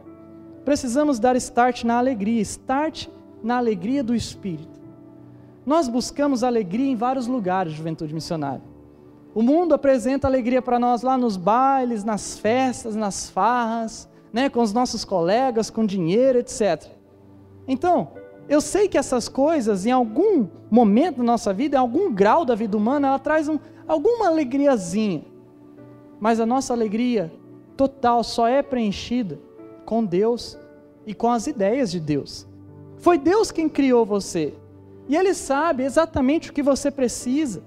precisamos 0.65 1.19
dar 1.19 1.37
start 1.37 1.85
na 1.85 1.99
alegria. 1.99 2.41
Start 2.43 3.09
na 3.43 3.57
alegria 3.57 4.03
do 4.03 4.15
Espírito. 4.15 4.81
Nós 5.65 5.89
buscamos 5.89 6.43
alegria 6.43 6.91
em 6.91 6.97
vários 6.97 7.27
lugares, 7.27 7.73
juventude 7.73 8.15
missionária. 8.15 8.63
O 9.35 9.43
mundo 9.43 9.75
apresenta 9.75 10.27
alegria 10.27 10.61
para 10.61 10.79
nós 10.79 11.03
lá 11.03 11.17
nos 11.17 11.37
bailes, 11.37 12.03
nas 12.03 12.39
festas, 12.39 12.97
nas 12.97 13.31
farras, 13.31 14.09
né, 14.33 14.49
com 14.49 14.61
os 14.61 14.73
nossos 14.73 15.05
colegas, 15.05 15.71
com 15.71 15.85
dinheiro, 15.85 16.39
etc. 16.39 16.87
Então, 17.67 18.13
eu 18.49 18.61
sei 18.61 18.89
que 18.89 18.99
essas 18.99 19.29
coisas, 19.29 19.87
em 19.87 19.93
algum 19.93 20.49
momento 20.71 21.19
da 21.19 21.23
nossa 21.23 21.53
vida, 21.53 21.77
em 21.77 21.81
algum 21.81 22.13
grau 22.13 22.45
da 22.45 22.55
vida 22.55 22.77
humana, 22.77 23.09
ela 23.09 23.19
traz 23.19 23.49
um, 23.49 23.59
alguma 23.87 24.27
alegriazinha. 24.27 25.25
Mas 26.19 26.41
a 26.41 26.47
nossa 26.47 26.73
alegria 26.73 27.33
total 27.77 28.23
só 28.25 28.47
é 28.49 28.63
preenchida 28.63 29.39
com 29.87 30.05
Deus 30.05 30.59
e 31.07 31.15
com 31.15 31.31
as 31.31 31.47
ideias 31.47 31.91
de 31.91 31.99
Deus. 32.01 32.47
Foi 32.99 33.17
Deus 33.17 33.51
quem 33.51 33.69
criou 33.69 34.05
você. 34.05 34.55
E 35.09 35.17
Ele 35.17 35.33
sabe 35.33 35.85
exatamente 35.85 36.51
o 36.51 36.53
que 36.53 36.63
você 36.63 36.91
precisa. 36.91 37.63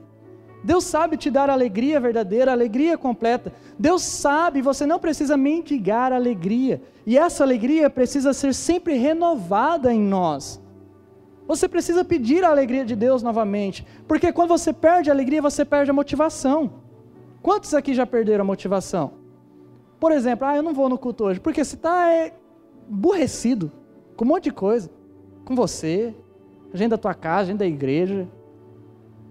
Deus 0.64 0.86
sabe 0.86 1.18
te 1.18 1.30
dar 1.30 1.50
alegria 1.50 2.00
verdadeira, 2.00 2.52
alegria 2.52 2.98
completa. 2.98 3.52
Deus 3.78 4.02
sabe, 4.02 4.62
você 4.62 4.86
não 4.86 5.00
precisa 5.00 5.36
mendigar 5.36 6.14
alegria. 6.14 6.82
E 7.06 7.18
essa 7.18 7.44
alegria 7.44 7.90
precisa 7.90 8.32
ser 8.32 8.54
sempre 8.54 8.94
renovada 8.96 9.94
em 9.94 10.00
nós. 10.00 10.62
Você 11.46 11.68
precisa 11.68 12.06
pedir 12.06 12.46
a 12.46 12.50
alegria 12.50 12.86
de 12.86 12.96
Deus 12.96 13.22
novamente. 13.22 13.86
Porque 14.08 14.32
quando 14.32 14.50
você 14.50 14.72
perde 14.72 15.10
a 15.10 15.14
alegria, 15.14 15.42
você 15.42 15.66
perde 15.66 15.92
a 15.92 15.94
motivação. 15.94 16.72
Quantos 17.42 17.74
aqui 17.74 17.94
já 17.94 18.06
perderam 18.06 18.44
a 18.44 18.48
motivação? 18.48 19.12
Por 20.00 20.14
exemplo, 20.14 20.48
ah, 20.48 20.56
eu 20.56 20.64
não 20.64 20.74
vou 20.74 20.88
no 20.88 20.98
culto 20.98 21.26
hoje. 21.26 21.42
Porque 21.42 21.64
você 21.64 21.76
está 21.76 22.10
é, 22.10 22.34
aborrecido 22.90 23.70
com 24.16 24.24
um 24.24 24.28
monte 24.30 24.46
de 24.46 24.52
coisa 24.52 24.90
com 25.44 25.56
você, 25.56 26.16
a 26.74 26.78
gente 26.78 26.92
da 26.92 26.98
tua 26.98 27.14
casa, 27.14 27.42
a 27.42 27.46
gente 27.48 27.60
da 27.60 27.68
igreja. 27.68 28.28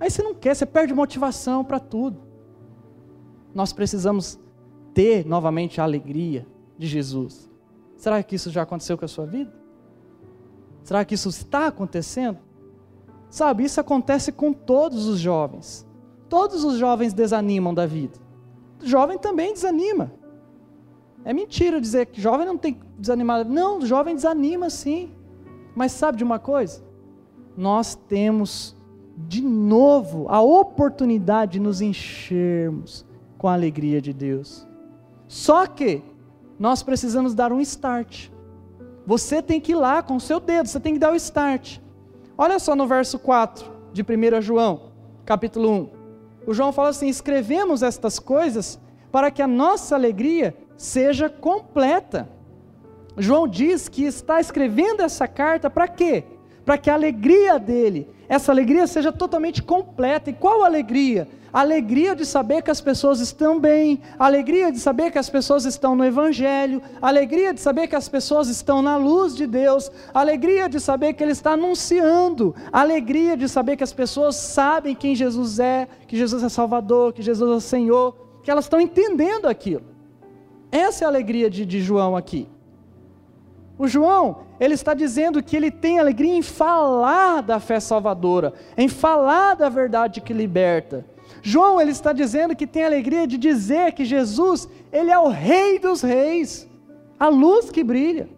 Aí 0.03 0.11
você 0.11 0.21
não 0.21 0.35
quer, 0.35 0.57
você 0.57 0.67
perde 0.67 0.93
motivação 0.93 1.65
para 1.65 1.79
tudo. 1.79 2.21
nós 3.55 3.73
precisamos 3.73 4.37
ter 4.93 5.25
novamente 5.25 5.81
a 5.81 5.85
alegria 5.85 6.45
de 6.77 6.89
Jesus. 6.89 7.49
Será 7.97 8.21
que 8.21 8.35
isso 8.35 8.51
já 8.51 8.63
aconteceu 8.63 8.99
com 8.99 9.05
a 9.05 9.09
sua 9.09 9.27
vida? 9.27 9.55
Será 10.83 11.05
que 11.05 11.15
isso 11.15 11.29
está 11.29 11.69
acontecendo? 11.69 12.39
Sabe, 13.31 13.63
isso 13.63 13.81
acontece 13.81 14.33
com 14.33 14.53
todos 14.53 15.07
os 15.07 15.21
jovens. 15.21 15.87
Todos 16.29 16.65
os 16.65 16.79
jovens 16.79 17.13
desanimam 17.13 17.73
da 17.73 17.87
vida. 17.87 18.19
O 18.83 18.87
jovem 18.87 19.17
também 19.17 19.53
desanima. 19.53 20.13
É 21.25 21.33
mentira 21.33 21.81
dizer 21.81 22.07
que 22.07 22.21
jovem 22.21 22.45
não 22.45 22.59
tem 22.59 22.75
que 22.75 22.85
desanimar. 22.99 23.45
Não, 23.45 23.79
o 23.79 23.87
jovem 23.87 24.17
desanima 24.17 24.69
sim. 24.69 25.15
Mas 25.77 25.93
sabe 25.93 26.19
de 26.19 26.25
uma 26.25 26.41
coisa? 26.41 26.83
Nós 27.57 27.95
temos 27.95 28.82
de 29.17 29.43
novo 29.43 30.27
a 30.29 30.41
oportunidade 30.41 31.53
de 31.53 31.61
nos 31.61 31.81
enchermos 31.81 33.05
com 33.39 33.49
a 33.49 33.55
alegria 33.55 34.01
de 34.01 34.13
Deus. 34.13 34.67
Só 35.29 35.67
que 35.67 36.03
nós 36.59 36.83
precisamos 36.83 37.35
dar 37.35 37.53
um 37.53 37.61
start. 37.61 38.29
Você 39.07 39.43
tem 39.43 39.61
que 39.61 39.73
ir 39.73 39.77
lá 39.77 40.03
com 40.03 40.17
o 40.17 40.21
seu 40.21 40.39
dedo, 40.39 40.69
você 40.69 40.79
tem 40.79 40.95
que 40.95 40.99
dar 40.99 41.13
o 41.13 41.17
start. 41.17 41.79
Olha 42.37 42.59
só 42.59 42.77
no 42.77 42.87
verso 42.87 43.19
4 43.19 43.71
de 43.93 44.03
1 44.03 44.41
João, 44.41 44.93
capítulo 45.25 45.71
1. 45.71 45.89
O 46.47 46.55
João 46.55 46.73
fala 46.73 46.91
assim: 46.91 47.09
escrevemos 47.09 47.83
estas 47.83 48.19
coisas 48.19 48.79
para 49.11 49.31
que 49.31 49.43
a 49.43 49.47
nossa 49.47 49.95
alegria 49.95 50.57
seja 50.77 51.29
completa. 51.29 52.29
João 53.17 53.47
diz 53.47 53.89
que 53.89 54.05
está 54.05 54.41
escrevendo 54.41 55.03
essa 55.03 55.29
carta 55.29 55.69
para 55.69 55.87
quê? 55.87 56.25
Para 56.65 56.79
que 56.79 56.89
a 56.89 56.95
alegria 56.95 57.59
dele, 57.59 58.09
essa 58.33 58.51
alegria 58.51 58.87
seja 58.87 59.13
totalmente 59.13 59.63
completa. 59.63 60.31
E 60.31 60.33
qual 60.33 60.65
alegria? 60.65 61.29
Alegria 61.53 62.17
de 62.17 62.25
saber 62.25 62.63
que 62.63 62.71
as 62.71 62.81
pessoas 62.81 63.21
estão 63.21 63.61
bem, 63.61 64.01
alegria 64.19 64.73
de 64.73 64.79
saber 64.79 65.11
que 65.11 65.19
as 65.19 65.29
pessoas 65.29 65.67
estão 65.67 65.95
no 65.95 66.03
Evangelho, 66.03 66.81
alegria 67.03 67.53
de 67.53 67.61
saber 67.61 67.89
que 67.89 67.95
as 67.95 68.09
pessoas 68.09 68.49
estão 68.49 68.81
na 68.81 68.97
luz 68.97 69.37
de 69.37 69.47
Deus, 69.47 69.93
alegria 70.15 70.67
de 70.67 70.81
saber 70.81 71.13
que 71.13 71.23
Ele 71.23 71.33
está 71.33 71.51
anunciando, 71.51 72.55
alegria 72.73 73.37
de 73.37 73.47
saber 73.51 73.77
que 73.77 73.85
as 73.85 73.93
pessoas 73.93 74.35
sabem 74.35 74.95
quem 74.95 75.15
Jesus 75.15 75.59
é, 75.59 75.87
que 76.09 76.17
Jesus 76.17 76.43
é 76.43 76.49
Salvador, 76.49 77.13
que 77.13 77.21
Jesus 77.21 77.63
é 77.63 77.69
Senhor, 77.69 78.17
que 78.43 78.51
elas 78.51 78.65
estão 78.65 78.81
entendendo 78.81 79.47
aquilo. 79.47 79.85
Essa 80.71 81.05
é 81.05 81.07
a 81.07 81.11
alegria 81.11 81.51
de, 81.51 81.67
de 81.67 81.83
João 81.83 82.17
aqui. 82.17 82.49
O 83.79 83.87
João, 83.87 84.39
ele 84.63 84.75
está 84.75 84.95
dizendo 84.95 85.43
que 85.43 85.57
ele 85.57 85.73
tem 85.73 85.99
alegria 85.99 86.37
em 86.37 86.41
falar 86.41 87.41
da 87.41 87.59
fé 87.59 87.81
salvadora, 87.81 88.55
em 88.79 88.87
falar 88.87 89.55
da 89.55 89.69
verdade 89.69 90.21
que 90.21 90.33
liberta. 90.33 91.05
João, 91.43 91.81
ele 91.81 91.91
está 91.91 92.13
dizendo 92.13 92.55
que 92.55 92.65
tem 92.65 92.85
alegria 92.85 93.27
de 93.27 93.37
dizer 93.37 93.93
que 93.93 94.05
Jesus, 94.05 94.69
ele 94.93 95.11
é 95.11 95.19
o 95.19 95.27
rei 95.27 95.81
dos 95.81 96.01
reis, 96.01 96.71
a 97.19 97.29
luz 97.29 97.73
que 97.73 97.83
brilha. 97.83 98.29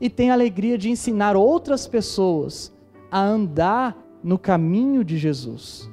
E 0.00 0.08
tem 0.08 0.30
alegria 0.30 0.78
de 0.78 0.88
ensinar 0.88 1.36
outras 1.36 1.86
pessoas 1.86 2.72
a 3.10 3.20
andar 3.20 3.94
no 4.24 4.38
caminho 4.38 5.04
de 5.04 5.18
Jesus. 5.18 5.90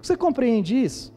Você 0.00 0.16
compreende 0.16 0.80
isso? 0.80 1.12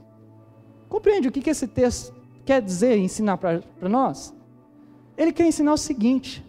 Compreende 0.89 1.27
o 1.27 1.31
que 1.31 1.47
esse 1.47 1.67
texto 1.67 2.15
quer 2.43 2.63
dizer, 2.63 2.97
ensinar 2.97 3.37
para 3.37 3.61
nós? 3.83 4.33
Ele 5.15 5.31
quer 5.31 5.45
ensinar 5.45 5.73
o 5.73 5.77
seguinte: 5.77 6.43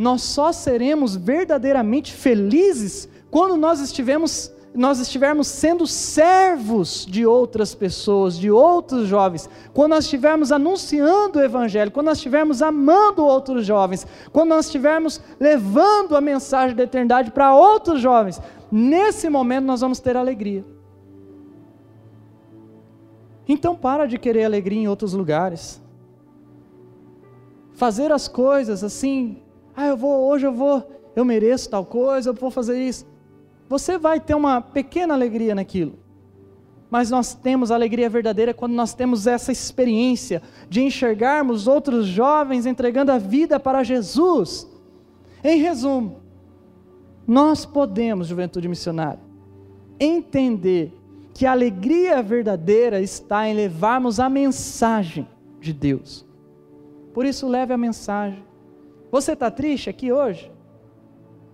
nós 0.00 0.22
só 0.22 0.50
seremos 0.50 1.14
verdadeiramente 1.14 2.10
felizes 2.14 3.06
quando 3.30 3.54
nós 3.54 3.80
estivermos, 3.80 4.50
nós 4.74 4.98
estivermos 4.98 5.46
sendo 5.46 5.86
servos 5.86 7.04
de 7.04 7.26
outras 7.26 7.74
pessoas, 7.74 8.38
de 8.38 8.50
outros 8.50 9.06
jovens, 9.06 9.46
quando 9.74 9.90
nós 9.90 10.04
estivermos 10.04 10.50
anunciando 10.50 11.38
o 11.38 11.42
Evangelho, 11.42 11.90
quando 11.90 12.06
nós 12.06 12.16
estivermos 12.16 12.62
amando 12.62 13.22
outros 13.22 13.66
jovens, 13.66 14.06
quando 14.32 14.48
nós 14.48 14.64
estivermos 14.64 15.20
levando 15.38 16.16
a 16.16 16.20
mensagem 16.22 16.74
da 16.74 16.84
eternidade 16.84 17.30
para 17.30 17.54
outros 17.54 18.00
jovens, 18.00 18.40
nesse 18.72 19.28
momento 19.28 19.66
nós 19.66 19.82
vamos 19.82 20.00
ter 20.00 20.16
alegria. 20.16 20.64
Então 23.46 23.76
para 23.76 24.06
de 24.06 24.16
querer 24.16 24.44
alegria 24.44 24.80
em 24.80 24.88
outros 24.88 25.12
lugares 25.12 25.78
fazer 27.74 28.10
as 28.12 28.28
coisas 28.28 28.82
assim, 28.82 29.42
ah, 29.76 29.86
eu 29.86 29.96
vou, 29.96 30.28
hoje 30.28 30.46
eu 30.46 30.52
vou, 30.52 30.88
eu 31.14 31.24
mereço 31.24 31.70
tal 31.70 31.84
coisa, 31.84 32.30
eu 32.30 32.34
vou 32.34 32.50
fazer 32.50 32.80
isso. 32.80 33.06
Você 33.68 33.96
vai 33.98 34.18
ter 34.18 34.34
uma 34.34 34.60
pequena 34.60 35.14
alegria 35.14 35.54
naquilo. 35.54 35.98
Mas 36.90 37.08
nós 37.08 37.34
temos 37.34 37.70
alegria 37.70 38.10
verdadeira 38.10 38.52
quando 38.52 38.72
nós 38.72 38.92
temos 38.92 39.26
essa 39.26 39.52
experiência 39.52 40.42
de 40.68 40.82
enxergarmos 40.82 41.68
outros 41.68 42.06
jovens 42.06 42.66
entregando 42.66 43.12
a 43.12 43.18
vida 43.18 43.60
para 43.60 43.84
Jesus. 43.84 44.68
Em 45.44 45.60
resumo, 45.60 46.20
nós 47.26 47.64
podemos, 47.64 48.26
juventude 48.26 48.68
missionária, 48.68 49.20
entender 50.00 50.92
que 51.32 51.46
a 51.46 51.52
alegria 51.52 52.20
verdadeira 52.22 53.00
está 53.00 53.48
em 53.48 53.54
levarmos 53.54 54.18
a 54.18 54.28
mensagem 54.28 55.28
de 55.60 55.72
Deus. 55.72 56.26
Por 57.14 57.24
isso, 57.24 57.46
leve 57.46 57.72
a 57.72 57.78
mensagem. 57.78 58.49
Você 59.10 59.32
está 59.32 59.50
triste 59.50 59.90
aqui 59.90 60.12
hoje? 60.12 60.50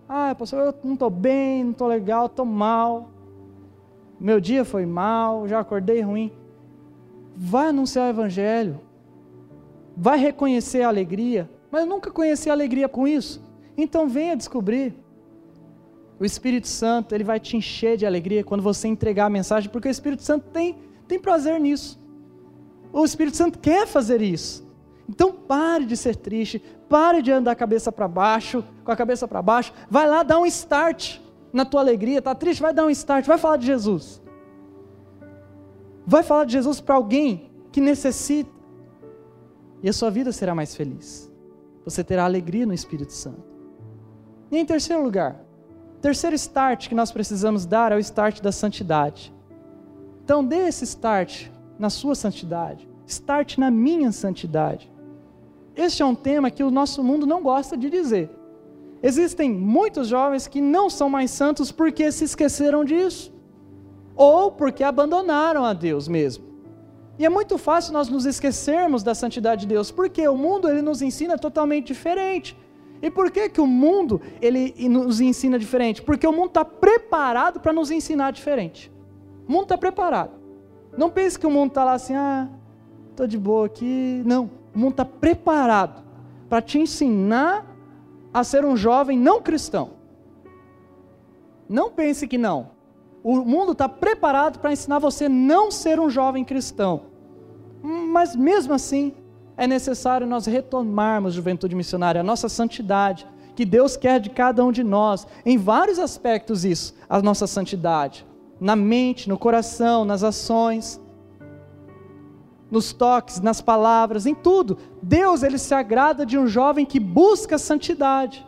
Ah, 0.08 0.34
pastor, 0.34 0.60
eu 0.60 0.74
não 0.84 0.94
estou 0.94 1.10
bem, 1.10 1.64
não 1.64 1.72
estou 1.72 1.88
legal, 1.88 2.26
estou 2.26 2.44
mal. 2.44 3.10
Meu 4.20 4.40
dia 4.40 4.64
foi 4.64 4.86
mal, 4.86 5.48
já 5.48 5.60
acordei 5.60 6.00
ruim. 6.00 6.32
Vai 7.34 7.68
anunciar 7.68 8.06
o 8.06 8.10
Evangelho. 8.10 8.80
Vai 9.96 10.18
reconhecer 10.18 10.82
a 10.82 10.88
alegria. 10.88 11.50
Mas 11.70 11.82
eu 11.82 11.86
nunca 11.86 12.10
conheci 12.10 12.48
a 12.48 12.52
alegria 12.52 12.88
com 12.88 13.08
isso. 13.08 13.42
Então 13.76 14.08
venha 14.08 14.36
descobrir. 14.36 14.94
O 16.18 16.24
Espírito 16.24 16.68
Santo, 16.68 17.14
ele 17.14 17.24
vai 17.24 17.38
te 17.38 17.56
encher 17.56 17.96
de 17.96 18.06
alegria 18.06 18.42
quando 18.42 18.62
você 18.62 18.88
entregar 18.88 19.26
a 19.26 19.30
mensagem, 19.30 19.68
porque 19.68 19.88
o 19.88 19.90
Espírito 19.90 20.22
Santo 20.22 20.48
tem, 20.50 20.76
tem 21.06 21.18
prazer 21.18 21.60
nisso. 21.60 22.00
O 22.90 23.04
Espírito 23.04 23.36
Santo 23.36 23.58
quer 23.58 23.86
fazer 23.86 24.22
isso. 24.22 24.65
Então 25.08 25.32
pare 25.32 25.84
de 25.84 25.96
ser 25.96 26.16
triste, 26.16 26.62
pare 26.88 27.22
de 27.22 27.30
andar 27.30 27.54
cabeça 27.54 27.92
para 27.92 28.08
baixo, 28.08 28.64
com 28.84 28.90
a 28.90 28.96
cabeça 28.96 29.28
para 29.28 29.40
baixo, 29.40 29.72
vai 29.88 30.08
lá 30.08 30.22
dar 30.22 30.38
um 30.38 30.46
start 30.46 31.20
na 31.52 31.64
tua 31.64 31.80
alegria, 31.80 32.20
tá 32.20 32.34
triste? 32.34 32.60
Vai 32.60 32.74
dar 32.74 32.84
um 32.84 32.90
start, 32.90 33.26
vai 33.26 33.38
falar 33.38 33.56
de 33.56 33.66
Jesus. 33.66 34.22
Vai 36.06 36.22
falar 36.22 36.44
de 36.44 36.52
Jesus 36.52 36.80
para 36.80 36.94
alguém 36.94 37.50
que 37.72 37.80
necessita. 37.80 38.50
E 39.82 39.88
a 39.88 39.92
sua 39.92 40.10
vida 40.10 40.32
será 40.32 40.54
mais 40.54 40.74
feliz. 40.74 41.30
Você 41.84 42.02
terá 42.02 42.24
alegria 42.24 42.66
no 42.66 42.74
Espírito 42.74 43.12
Santo. 43.12 43.44
E 44.50 44.58
em 44.58 44.64
terceiro 44.64 45.02
lugar, 45.02 45.40
terceiro 46.00 46.34
start 46.36 46.88
que 46.88 46.94
nós 46.94 47.12
precisamos 47.12 47.66
dar 47.66 47.92
é 47.92 47.96
o 47.96 47.98
start 47.98 48.40
da 48.40 48.52
santidade. 48.52 49.32
Então 50.24 50.44
dê 50.44 50.68
esse 50.68 50.84
start 50.84 51.48
na 51.78 51.90
sua 51.90 52.14
santidade, 52.14 52.88
start 53.06 53.58
na 53.58 53.70
minha 53.70 54.10
santidade. 54.10 54.90
Este 55.76 56.02
é 56.02 56.06
um 56.06 56.14
tema 56.14 56.50
que 56.50 56.64
o 56.64 56.70
nosso 56.70 57.04
mundo 57.04 57.26
não 57.26 57.42
gosta 57.42 57.76
de 57.76 57.90
dizer. 57.90 58.30
Existem 59.02 59.50
muitos 59.50 60.08
jovens 60.08 60.48
que 60.48 60.60
não 60.60 60.88
são 60.88 61.10
mais 61.10 61.30
santos 61.30 61.70
porque 61.70 62.10
se 62.10 62.24
esqueceram 62.24 62.82
disso, 62.82 63.32
ou 64.16 64.50
porque 64.50 64.82
abandonaram 64.82 65.64
a 65.64 65.74
Deus 65.74 66.08
mesmo. 66.08 66.46
E 67.18 67.26
é 67.26 67.28
muito 67.28 67.58
fácil 67.58 67.92
nós 67.92 68.08
nos 68.08 68.24
esquecermos 68.24 69.02
da 69.02 69.14
santidade 69.14 69.62
de 69.62 69.66
Deus, 69.68 69.90
porque 69.90 70.26
o 70.26 70.36
mundo 70.36 70.68
ele 70.68 70.80
nos 70.80 71.02
ensina 71.02 71.36
totalmente 71.36 71.88
diferente. 71.88 72.56
E 73.02 73.10
por 73.10 73.30
que, 73.30 73.50
que 73.50 73.60
o 73.60 73.66
mundo 73.66 74.20
ele 74.40 74.74
nos 74.88 75.20
ensina 75.20 75.58
diferente? 75.58 76.00
Porque 76.00 76.26
o 76.26 76.32
mundo 76.32 76.48
está 76.48 76.64
preparado 76.64 77.60
para 77.60 77.72
nos 77.72 77.90
ensinar 77.90 78.30
diferente. 78.30 78.90
O 79.46 79.52
mundo 79.52 79.64
está 79.64 79.76
preparado. 79.76 80.32
Não 80.96 81.10
pense 81.10 81.38
que 81.38 81.46
o 81.46 81.50
mundo 81.50 81.68
está 81.68 81.84
lá 81.84 81.92
assim, 81.92 82.14
ah, 82.14 82.48
estou 83.10 83.26
de 83.26 83.36
boa 83.36 83.66
aqui. 83.66 84.22
Não 84.24 84.50
o 84.76 84.78
mundo 84.78 84.90
está 84.90 85.06
preparado 85.06 86.04
para 86.50 86.60
te 86.60 86.78
ensinar 86.78 87.64
a 88.32 88.44
ser 88.44 88.62
um 88.62 88.76
jovem 88.76 89.18
não 89.18 89.40
cristão. 89.40 89.92
Não 91.66 91.90
pense 91.90 92.28
que 92.28 92.36
não. 92.36 92.72
O 93.24 93.36
mundo 93.36 93.72
está 93.72 93.88
preparado 93.88 94.58
para 94.58 94.70
ensinar 94.70 94.98
você 94.98 95.24
a 95.24 95.28
não 95.30 95.70
ser 95.70 95.98
um 95.98 96.10
jovem 96.10 96.44
cristão. 96.44 97.04
Mas 97.82 98.36
mesmo 98.36 98.74
assim, 98.74 99.14
é 99.56 99.66
necessário 99.66 100.26
nós 100.26 100.44
retomarmos 100.44 101.32
juventude 101.32 101.74
missionária, 101.74 102.20
a 102.20 102.24
nossa 102.24 102.46
santidade, 102.46 103.26
que 103.54 103.64
Deus 103.64 103.96
quer 103.96 104.20
de 104.20 104.28
cada 104.28 104.62
um 104.62 104.70
de 104.70 104.84
nós, 104.84 105.26
em 105.46 105.56
vários 105.56 105.98
aspectos 105.98 106.66
isso, 106.66 106.94
a 107.08 107.22
nossa 107.22 107.46
santidade, 107.46 108.26
na 108.60 108.76
mente, 108.76 109.26
no 109.26 109.38
coração, 109.38 110.04
nas 110.04 110.22
ações 110.22 111.00
nos 112.70 112.92
toques, 112.92 113.40
nas 113.40 113.60
palavras, 113.60 114.26
em 114.26 114.34
tudo. 114.34 114.78
Deus 115.02 115.42
ele 115.42 115.58
se 115.58 115.74
agrada 115.74 116.26
de 116.26 116.38
um 116.38 116.46
jovem 116.46 116.84
que 116.84 116.98
busca 116.98 117.58
santidade. 117.58 118.46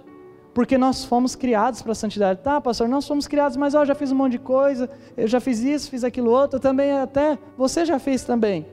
Porque 0.52 0.76
nós 0.76 1.04
fomos 1.04 1.36
criados 1.36 1.82
para 1.82 1.92
a 1.92 1.94
santidade. 1.94 2.40
Tá, 2.42 2.60
pastor, 2.60 2.88
nós 2.88 3.06
fomos 3.06 3.28
criados, 3.28 3.56
mas 3.56 3.74
eu 3.74 3.86
já 3.86 3.94
fiz 3.94 4.10
um 4.10 4.16
monte 4.16 4.32
de 4.32 4.38
coisa, 4.40 4.90
eu 5.16 5.28
já 5.28 5.38
fiz 5.38 5.60
isso, 5.60 5.90
fiz 5.90 6.02
aquilo 6.02 6.30
outro, 6.30 6.58
também 6.58 6.92
até 6.92 7.38
você 7.56 7.84
já 7.84 7.98
fez 7.98 8.24
também. 8.24 8.66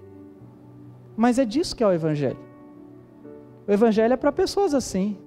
Mas 1.16 1.38
é 1.38 1.46
disso 1.46 1.76
que 1.76 1.84
é 1.84 1.88
o 1.88 1.94
Evangelho. 1.94 2.40
O 3.68 3.72
Evangelho 3.72 4.14
é 4.14 4.18
para 4.18 4.32
pessoas 4.32 4.74
assim, 4.74 5.18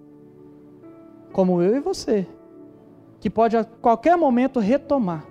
como 1.33 1.63
eu 1.63 1.77
e 1.77 1.81
você, 1.81 2.27
que 3.21 3.31
pode 3.31 3.57
a 3.57 3.65
qualquer 3.65 4.17
momento 4.17 4.59
retomar. 4.59 5.25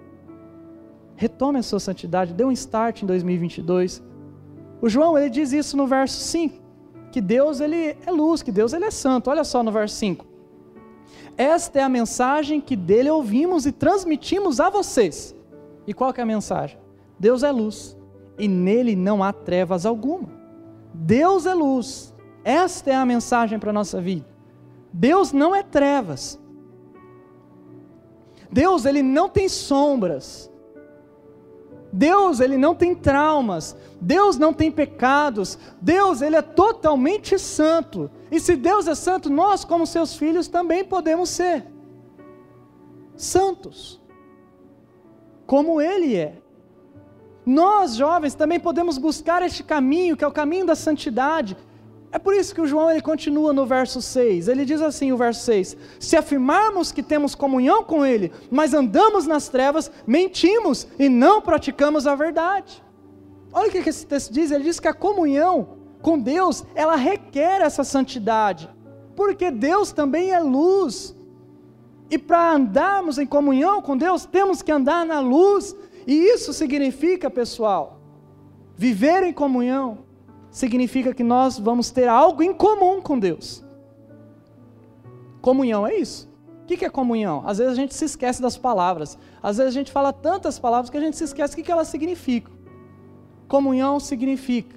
Retome 1.16 1.60
a 1.60 1.64
sua 1.64 1.80
santidade, 1.80 2.34
dê 2.34 2.46
um 2.46 2.52
start 2.52 3.02
em 3.02 3.06
2022. 3.06 4.07
O 4.82 4.88
João, 4.88 5.18
ele 5.18 5.30
diz 5.30 5.52
isso 5.52 5.76
no 5.76 5.88
verso 5.88 6.20
5, 6.20 6.56
que 7.12 7.20
Deus 7.20 7.60
ele 7.60 7.98
é 8.06 8.12
luz, 8.12 8.44
que 8.44 8.52
Deus 8.52 8.74
ele 8.74 8.86
é 8.86 8.92
santo. 8.92 9.30
Olha 9.30 9.44
só 9.44 9.64
no 9.64 9.72
verso 9.72 9.96
5. 9.96 10.26
Esta 11.38 11.80
é 11.80 11.84
a 11.84 11.90
mensagem 11.90 12.60
que 12.60 12.76
dele 12.76 13.10
ouvimos 13.10 13.66
e 13.66 13.72
transmitimos 13.72 14.60
a 14.60 14.70
vocês. 14.70 15.36
E 15.86 15.94
qual 15.94 16.12
que 16.12 16.20
é 16.20 16.24
a 16.24 16.28
mensagem? 16.28 16.78
Deus 17.20 17.44
é 17.44 17.52
luz 17.52 17.98
e 18.38 18.48
nele 18.48 18.96
não 18.96 19.24
há 19.24 19.32
trevas 19.34 19.86
alguma. 19.86 20.30
Deus 20.94 21.46
é 21.46 21.54
luz. 21.54 22.14
Esta 22.44 22.92
é 22.92 22.96
a 22.96 23.06
mensagem 23.06 23.60
para 23.60 23.70
a 23.70 23.74
nossa 23.74 24.00
vida. 24.00 24.26
Deus 24.92 25.32
não 25.32 25.56
é 25.56 25.64
trevas. 25.64 26.40
Deus 28.52 28.86
ele 28.86 29.04
não 29.04 29.28
tem 29.30 29.50
sombras. 29.50 30.52
Deus, 31.98 32.40
ele 32.40 32.58
não 32.58 32.76
tem 32.76 32.94
traumas. 32.94 33.76
Deus 34.00 34.38
não 34.38 34.54
tem 34.54 34.72
pecados. 34.72 35.58
Deus, 35.82 36.22
ele 36.22 36.36
é 36.36 36.44
totalmente 36.44 37.40
santo. 37.40 38.12
E 38.30 38.40
se 38.40 38.56
Deus 38.56 38.88
é 38.88 38.94
santo, 38.94 39.32
nós, 39.32 39.66
como 39.66 39.88
seus 39.88 40.16
filhos, 40.16 40.48
também 40.48 40.86
podemos 40.86 41.32
ser 41.32 41.66
santos. 43.16 44.00
Como 45.48 45.82
ele 45.82 46.16
é. 46.16 46.36
Nós, 47.44 47.96
jovens, 47.96 48.36
também 48.36 48.60
podemos 48.60 49.00
buscar 49.00 49.42
este 49.42 49.64
caminho, 49.64 50.16
que 50.16 50.24
é 50.24 50.28
o 50.28 50.32
caminho 50.32 50.68
da 50.68 50.76
santidade, 50.76 51.58
é 52.12 52.18
por 52.18 52.34
isso 52.34 52.56
que 52.56 52.62
o 52.62 52.68
João 52.68 52.90
ele 52.90 53.02
continua 53.02 53.52
no 53.52 53.66
verso 53.66 54.02
6. 54.02 54.48
Ele 54.48 54.64
diz 54.64 54.82
assim, 54.82 55.12
o 55.12 55.18
verso 55.18 55.44
6: 55.46 55.78
Se 56.00 56.16
afirmarmos 56.16 56.92
que 56.92 57.04
temos 57.04 57.36
comunhão 57.36 57.84
com 57.84 58.06
ele, 58.06 58.32
mas 58.50 58.74
andamos 58.74 59.28
nas 59.28 59.50
trevas, 59.50 59.92
mentimos 60.06 60.88
e 60.98 61.10
não 61.10 61.42
praticamos 61.42 62.08
a 62.08 62.16
verdade. 62.16 62.84
Olha 63.52 63.68
o 63.68 63.72
que 63.72 63.90
esse 63.90 64.06
texto 64.06 64.32
diz, 64.32 64.52
ele 64.52 64.64
diz 64.64 64.80
que 64.80 64.88
a 64.88 64.94
comunhão 64.94 65.78
com 66.02 66.18
Deus, 66.18 66.64
ela 66.76 66.96
requer 66.96 67.62
essa 67.62 67.84
santidade. 67.84 68.70
Porque 69.16 69.52
Deus 69.52 69.92
também 69.92 70.32
é 70.32 70.40
luz. 70.40 71.16
E 72.10 72.18
para 72.18 72.54
andarmos 72.54 73.18
em 73.18 73.26
comunhão 73.26 73.82
com 73.82 73.98
Deus, 73.98 74.26
temos 74.26 74.62
que 74.62 74.72
andar 74.72 75.06
na 75.06 75.20
luz. 75.20 75.76
E 76.06 76.14
isso 76.14 76.54
significa, 76.54 77.30
pessoal, 77.30 78.00
viver 78.76 79.24
em 79.24 79.34
comunhão 79.34 80.07
significa 80.58 81.14
que 81.14 81.24
nós 81.24 81.60
vamos 81.60 81.92
ter 81.92 82.08
algo 82.08 82.42
em 82.42 82.52
comum 82.52 83.00
com 83.00 83.20
Deus. 83.20 83.64
Comunhão 85.40 85.86
é 85.86 85.96
isso. 85.96 86.28
O 86.64 86.66
que 86.66 86.84
é 86.84 86.90
comunhão? 86.90 87.44
Às 87.46 87.60
vezes 87.60 87.74
a 87.74 87.76
gente 87.76 87.94
se 87.94 88.06
esquece 88.06 88.42
das 88.42 88.58
palavras. 88.58 89.20
Às 89.42 89.58
vezes 89.58 89.72
a 89.72 89.78
gente 89.80 89.92
fala 89.92 90.12
tantas 90.12 90.58
palavras 90.58 90.90
que 90.90 90.98
a 90.98 91.00
gente 91.00 91.16
se 91.16 91.24
esquece 91.24 91.54
o 91.54 91.64
que 91.64 91.72
elas 91.72 91.90
significam. 91.90 92.52
Comunhão 93.48 94.00
significa 94.00 94.76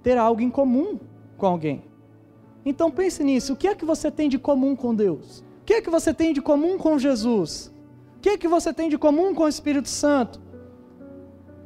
ter 0.00 0.16
algo 0.16 0.40
em 0.40 0.48
comum 0.48 0.98
com 1.36 1.46
alguém. 1.46 1.82
Então 2.64 2.88
pense 2.88 3.24
nisso. 3.24 3.54
O 3.54 3.56
que 3.56 3.66
é 3.66 3.74
que 3.74 3.84
você 3.84 4.12
tem 4.12 4.28
de 4.28 4.38
comum 4.38 4.76
com 4.76 4.94
Deus? 4.94 5.40
O 5.62 5.64
que 5.64 5.74
é 5.74 5.82
que 5.82 5.90
você 5.90 6.14
tem 6.14 6.32
de 6.32 6.40
comum 6.40 6.78
com 6.78 6.96
Jesus? 7.00 7.74
O 8.16 8.20
que 8.20 8.28
é 8.30 8.38
que 8.38 8.46
você 8.46 8.72
tem 8.72 8.88
de 8.88 8.96
comum 8.96 9.34
com 9.34 9.42
o 9.42 9.48
Espírito 9.48 9.88
Santo? 9.88 10.40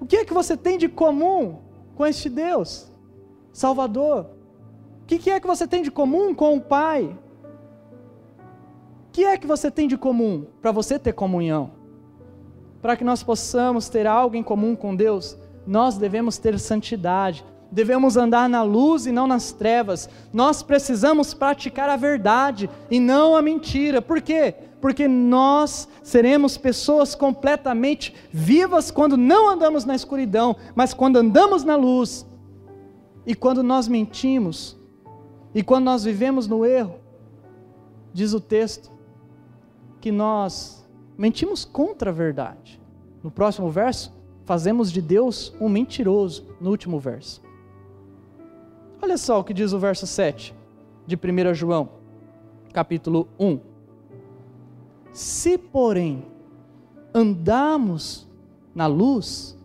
O 0.00 0.06
que 0.06 0.16
é 0.16 0.24
que 0.24 0.32
você 0.32 0.56
tem 0.56 0.78
de 0.78 0.88
comum 0.88 1.58
com 1.94 2.06
este 2.06 2.30
Deus? 2.30 2.93
Salvador? 3.54 4.26
O 5.02 5.06
que, 5.06 5.16
que 5.16 5.30
é 5.30 5.38
que 5.38 5.46
você 5.46 5.64
tem 5.64 5.80
de 5.80 5.90
comum 5.90 6.34
com 6.34 6.56
o 6.56 6.60
Pai? 6.60 7.04
O 7.04 9.12
que 9.12 9.24
é 9.24 9.38
que 9.38 9.46
você 9.46 9.70
tem 9.70 9.86
de 9.86 9.96
comum 9.96 10.44
para 10.60 10.72
você 10.72 10.98
ter 10.98 11.12
comunhão? 11.12 11.70
Para 12.82 12.96
que 12.96 13.04
nós 13.04 13.22
possamos 13.22 13.88
ter 13.88 14.08
algo 14.08 14.34
em 14.34 14.42
comum 14.42 14.74
com 14.74 14.94
Deus, 14.94 15.38
nós 15.64 15.96
devemos 15.96 16.36
ter 16.36 16.58
santidade, 16.58 17.44
devemos 17.70 18.16
andar 18.16 18.48
na 18.48 18.64
luz 18.64 19.06
e 19.06 19.12
não 19.12 19.28
nas 19.28 19.52
trevas. 19.52 20.10
Nós 20.32 20.60
precisamos 20.60 21.32
praticar 21.32 21.88
a 21.88 21.96
verdade 21.96 22.68
e 22.90 22.98
não 22.98 23.36
a 23.36 23.40
mentira. 23.40 24.02
Por 24.02 24.20
quê? 24.20 24.52
Porque 24.80 25.06
nós 25.06 25.88
seremos 26.02 26.58
pessoas 26.58 27.14
completamente 27.14 28.12
vivas 28.32 28.90
quando 28.90 29.16
não 29.16 29.48
andamos 29.48 29.84
na 29.84 29.94
escuridão, 29.94 30.56
mas 30.74 30.92
quando 30.92 31.18
andamos 31.18 31.62
na 31.62 31.76
luz, 31.76 32.26
e 33.26 33.34
quando 33.34 33.62
nós 33.62 33.88
mentimos, 33.88 34.76
e 35.54 35.62
quando 35.62 35.84
nós 35.84 36.04
vivemos 36.04 36.46
no 36.46 36.64
erro, 36.64 36.96
diz 38.12 38.32
o 38.34 38.40
texto, 38.40 38.90
que 40.00 40.12
nós 40.12 40.86
mentimos 41.16 41.64
contra 41.64 42.10
a 42.10 42.12
verdade. 42.12 42.80
No 43.22 43.30
próximo 43.30 43.70
verso, 43.70 44.12
fazemos 44.44 44.92
de 44.92 45.00
Deus 45.00 45.54
um 45.60 45.68
mentiroso, 45.68 46.46
no 46.60 46.70
último 46.70 46.98
verso. 46.98 47.42
Olha 49.00 49.16
só 49.16 49.40
o 49.40 49.44
que 49.44 49.54
diz 49.54 49.72
o 49.72 49.78
verso 49.78 50.06
7 50.06 50.54
de 51.06 51.16
1 51.16 51.54
João, 51.54 51.88
capítulo 52.72 53.28
1. 53.38 53.60
Se, 55.12 55.56
porém, 55.56 56.26
andamos 57.14 58.28
na 58.74 58.86
luz, 58.86 59.56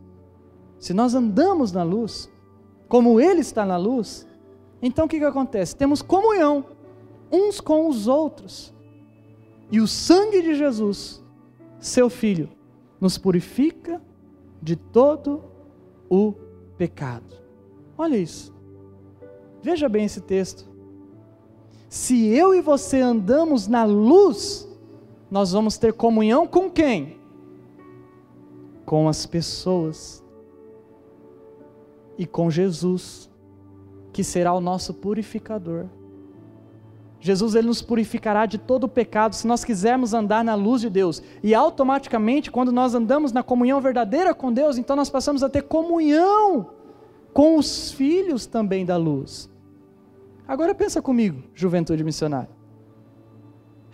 se 0.78 0.94
nós 0.94 1.16
andamos 1.16 1.72
na 1.72 1.84
luz, 1.84 2.30
como 2.90 3.22
Ele 3.22 3.40
está 3.40 3.66
na 3.66 3.78
luz, 3.78 4.28
então 4.82 5.06
o 5.06 5.08
que, 5.08 5.20
que 5.20 5.26
acontece? 5.26 5.76
Temos 5.76 6.02
comunhão 6.02 6.66
uns 7.32 7.62
com 7.62 7.88
os 7.88 8.08
outros. 8.08 8.74
E 9.72 9.80
o 9.80 9.88
sangue 9.88 10.42
de 10.42 10.56
Jesus, 10.56 11.24
seu 11.80 12.10
Filho, 12.10 12.50
nos 13.00 13.18
purifica 13.18 14.02
de 14.62 14.76
todo 14.76 15.44
o 16.10 16.34
pecado. 16.78 17.36
Olha 17.98 18.18
isso. 18.18 18.54
Veja 19.62 19.88
bem 19.88 20.06
esse 20.06 20.22
texto. 20.22 20.68
Se 21.88 22.28
eu 22.28 22.56
e 22.56 22.62
você 22.62 23.00
andamos 23.00 23.68
na 23.68 23.84
luz, 23.84 24.68
nós 25.30 25.52
vamos 25.52 25.78
ter 25.78 25.94
comunhão 25.94 26.48
com 26.48 26.70
quem? 26.70 27.20
Com 28.86 29.08
as 29.08 29.26
pessoas 29.26 30.24
e 32.20 32.28
com 32.28 32.52
Jesus, 32.52 33.30
que 34.12 34.26
será 34.26 34.54
o 34.54 34.60
nosso 34.60 34.94
purificador. 34.94 35.86
Jesus 37.22 37.56
ele 37.56 37.68
nos 37.68 37.82
purificará 37.82 38.46
de 38.46 38.58
todo 38.58 38.84
o 38.84 38.90
pecado 38.90 39.34
se 39.34 39.48
nós 39.48 39.64
quisermos 39.64 40.14
andar 40.14 40.44
na 40.44 40.54
luz 40.54 40.82
de 40.82 40.90
Deus. 40.90 41.24
E 41.42 41.56
automaticamente, 41.56 42.52
quando 42.52 42.74
nós 42.74 42.94
andamos 42.94 43.32
na 43.32 43.42
comunhão 43.42 43.80
verdadeira 43.80 44.34
com 44.34 44.52
Deus, 44.52 44.78
então 44.78 44.98
nós 44.98 45.10
passamos 45.10 45.44
a 45.44 45.50
ter 45.50 45.64
comunhão 45.64 46.72
com 47.34 47.58
os 47.58 47.92
filhos 47.92 48.46
também 48.46 48.86
da 48.86 48.98
luz. 48.98 49.50
Agora 50.46 50.76
pensa 50.76 51.02
comigo, 51.02 51.44
juventude 51.56 52.04
missionária. 52.04 52.50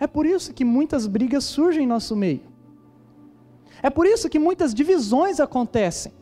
É 0.00 0.06
por 0.08 0.26
isso 0.26 0.52
que 0.52 0.64
muitas 0.64 1.06
brigas 1.06 1.44
surgem 1.44 1.84
em 1.84 1.86
nosso 1.86 2.16
meio. 2.16 2.42
É 3.80 3.88
por 3.88 4.04
isso 4.04 4.28
que 4.28 4.38
muitas 4.38 4.74
divisões 4.74 5.38
acontecem. 5.38 6.12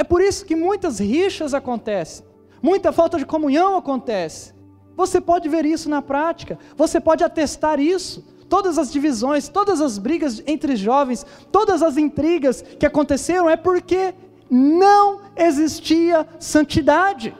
É 0.00 0.02
por 0.02 0.22
isso 0.22 0.46
que 0.46 0.56
muitas 0.56 0.98
rixas 0.98 1.52
acontecem, 1.52 2.24
muita 2.62 2.90
falta 2.90 3.18
de 3.18 3.26
comunhão 3.26 3.76
acontece. 3.76 4.54
Você 4.96 5.20
pode 5.20 5.46
ver 5.46 5.66
isso 5.66 5.90
na 5.90 6.00
prática, 6.00 6.58
você 6.74 6.98
pode 6.98 7.22
atestar 7.22 7.78
isso. 7.78 8.24
Todas 8.48 8.78
as 8.78 8.90
divisões, 8.90 9.50
todas 9.50 9.78
as 9.78 9.98
brigas 9.98 10.42
entre 10.46 10.74
jovens, 10.74 11.26
todas 11.52 11.82
as 11.82 11.98
intrigas 11.98 12.62
que 12.62 12.86
aconteceram 12.86 13.50
é 13.50 13.58
porque 13.58 14.14
não 14.50 15.20
existia 15.36 16.26
santidade. 16.38 17.36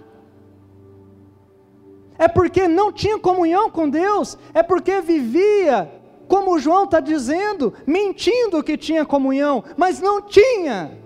É 2.19 2.29
porque 2.29 2.69
não 2.69 2.93
tinha 2.93 3.19
comunhão 3.19 3.71
com 3.71 3.89
Deus, 3.89 4.37
é 4.53 4.63
porque 4.63 5.01
vivia, 5.01 5.91
como 6.29 6.59
João 6.59 6.85
está 6.85 7.01
dizendo, 7.01 7.73
mentindo 7.87 8.63
que 8.63 8.77
tinha 8.77 9.07
comunhão, 9.07 9.65
mas 9.79 9.99
não 9.99 10.21
tinha. 10.21 11.01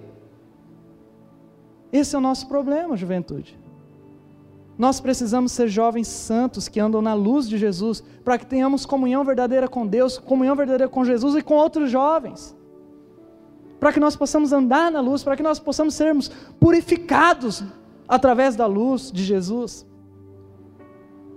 Esse 1.95 2.17
é 2.17 2.19
o 2.19 2.21
nosso 2.21 2.49
problema, 2.49 2.97
juventude. 2.97 3.57
Nós 4.77 4.99
precisamos 4.99 5.53
ser 5.53 5.69
jovens 5.69 6.09
santos 6.09 6.67
que 6.67 6.81
andam 6.81 7.01
na 7.01 7.15
luz 7.15 7.49
de 7.49 7.57
Jesus, 7.57 8.03
para 8.25 8.37
que 8.37 8.45
tenhamos 8.45 8.85
comunhão 8.85 9.23
verdadeira 9.23 9.69
com 9.69 9.87
Deus, 9.87 10.19
comunhão 10.19 10.57
verdadeira 10.57 10.89
com 10.89 11.05
Jesus 11.05 11.37
e 11.37 11.41
com 11.41 11.55
outros 11.55 11.89
jovens. 11.93 12.53
Para 13.79 13.93
que 13.93 14.01
nós 14.01 14.17
possamos 14.17 14.53
andar 14.53 14.91
na 14.91 15.01
luz, 15.01 15.23
para 15.23 15.37
que 15.37 15.43
nós 15.45 15.61
possamos 15.61 15.95
sermos 15.95 16.33
purificados 16.59 17.63
através 18.09 18.57
da 18.57 18.67
luz 18.67 19.13
de 19.13 19.23
Jesus. 19.23 19.87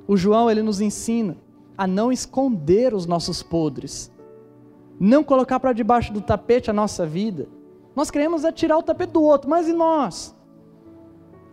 O 0.07 0.17
João 0.17 0.49
ele 0.49 0.63
nos 0.63 0.81
ensina 0.81 1.37
a 1.77 1.85
não 1.85 2.11
esconder 2.11 2.95
os 2.95 3.05
nossos 3.05 3.43
podres, 3.43 4.11
não 4.99 5.23
colocar 5.23 5.59
para 5.59 5.71
debaixo 5.71 6.11
do 6.11 6.19
tapete 6.19 6.71
a 6.71 6.73
nossa 6.73 7.05
vida. 7.05 7.47
Nós 7.95 8.09
queremos 8.09 8.43
é 8.43 8.51
tirar 8.51 8.79
o 8.79 8.81
tapete 8.81 9.11
do 9.11 9.21
outro, 9.21 9.47
mas 9.47 9.67
e 9.67 9.73
nós? 9.73 10.35